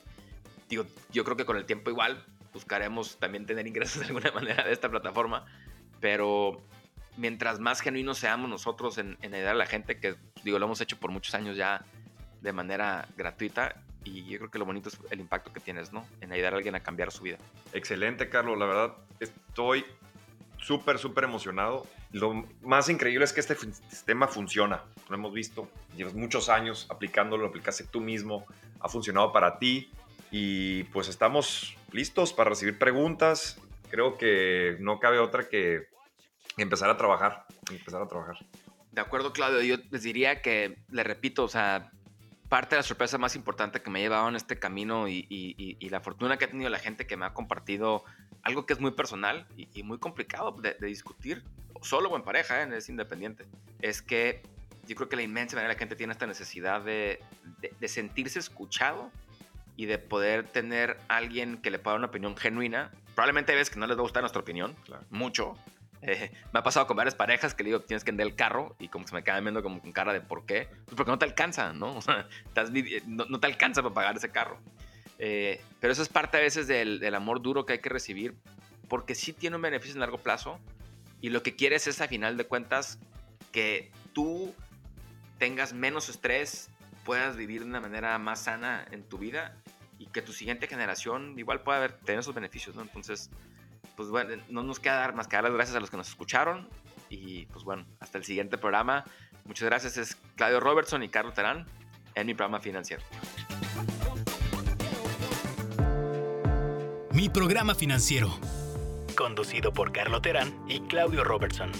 [0.70, 4.64] digo, yo creo que con el tiempo igual buscaremos también tener ingresos de alguna manera
[4.64, 5.46] de esta plataforma,
[6.00, 6.62] pero
[7.18, 10.98] mientras más genuinos seamos nosotros en, ayudar a la gente, que digo, lo hemos hecho
[10.98, 11.86] por muchos años ya
[12.42, 16.06] de manera gratuita, y yo creo que lo bonito es el impacto que tienes, ¿no?
[16.22, 17.38] En ayudar a alguien a cambiar su vida.
[17.74, 18.58] Excelente, Carlos.
[18.58, 19.84] La verdad, estoy
[20.60, 21.88] súper, súper emocionado.
[22.12, 24.84] Lo más increíble es que este sistema funciona.
[25.10, 25.68] Lo hemos visto.
[25.98, 28.46] Llevas muchos años aplicándolo, lo aplicaste tú mismo.
[28.80, 29.90] Ha funcionado para ti.
[30.38, 33.58] Y pues estamos listos para recibir preguntas.
[33.90, 35.88] Creo que no cabe otra que
[36.58, 37.46] empezar a trabajar.
[37.72, 38.36] Empezar a trabajar.
[38.92, 39.62] De acuerdo, Claudio.
[39.62, 41.90] Yo les diría que, le repito, o sea,
[42.50, 46.02] parte de la sorpresa más importante que me ha llevado en este camino y, la
[46.02, 48.04] fortuna que ha tenido la gente que me ha compartido
[48.42, 51.46] algo que es muy personal y, muy complicado de, discutir,
[51.82, 52.68] solo o en pareja, ¿eh?
[52.76, 53.46] es independiente,
[53.80, 54.44] es que
[54.86, 57.22] yo creo que la inmensa de la gente tiene esta necesidad de
[57.88, 59.10] sentirse escuchado
[59.76, 63.74] y de poder tener alguien que le pueda dar una opinión genuina probablemente hay veces
[63.74, 64.76] que no les va a gustar nuestra opinión,
[65.10, 65.56] mucho.
[66.08, 68.76] Eh, me ha pasado con varias parejas que le digo, tienes que vender el carro
[68.78, 70.68] y como que se me quedan viendo como con cara de por qué.
[70.86, 71.96] Pues porque no te alcanza, ¿no?
[71.98, 72.28] O sea,
[73.08, 74.60] no, te alcanza para pagar ese carro.
[75.18, 78.36] Eh, pero eso es parte a veces del, del, amor duro que hay que recibir
[78.88, 80.60] porque sí tiene un beneficio en largo plazo
[81.22, 83.00] y lo que quieres es a final de cuentas
[83.52, 84.54] que tú
[85.40, 86.70] tengas menos estrés,
[87.06, 89.56] puedas vivir de una manera más sana en tu vida
[89.98, 92.82] y que tu siguiente generación igual pueda tener esos beneficios, ¿no?
[92.82, 93.30] Entonces,
[93.96, 96.10] pues bueno, no nos queda dar más que dar las gracias a los que nos
[96.10, 96.68] escucharon
[97.10, 99.06] y pues bueno, hasta el siguiente programa.
[99.46, 101.66] Muchas gracias, es Claudio Robertson y Carlos Terán
[102.16, 103.04] en mi programa financiero.
[107.14, 108.38] Mi programa financiero,
[109.16, 111.72] conducido por Carlos Terán y Claudio Robertson.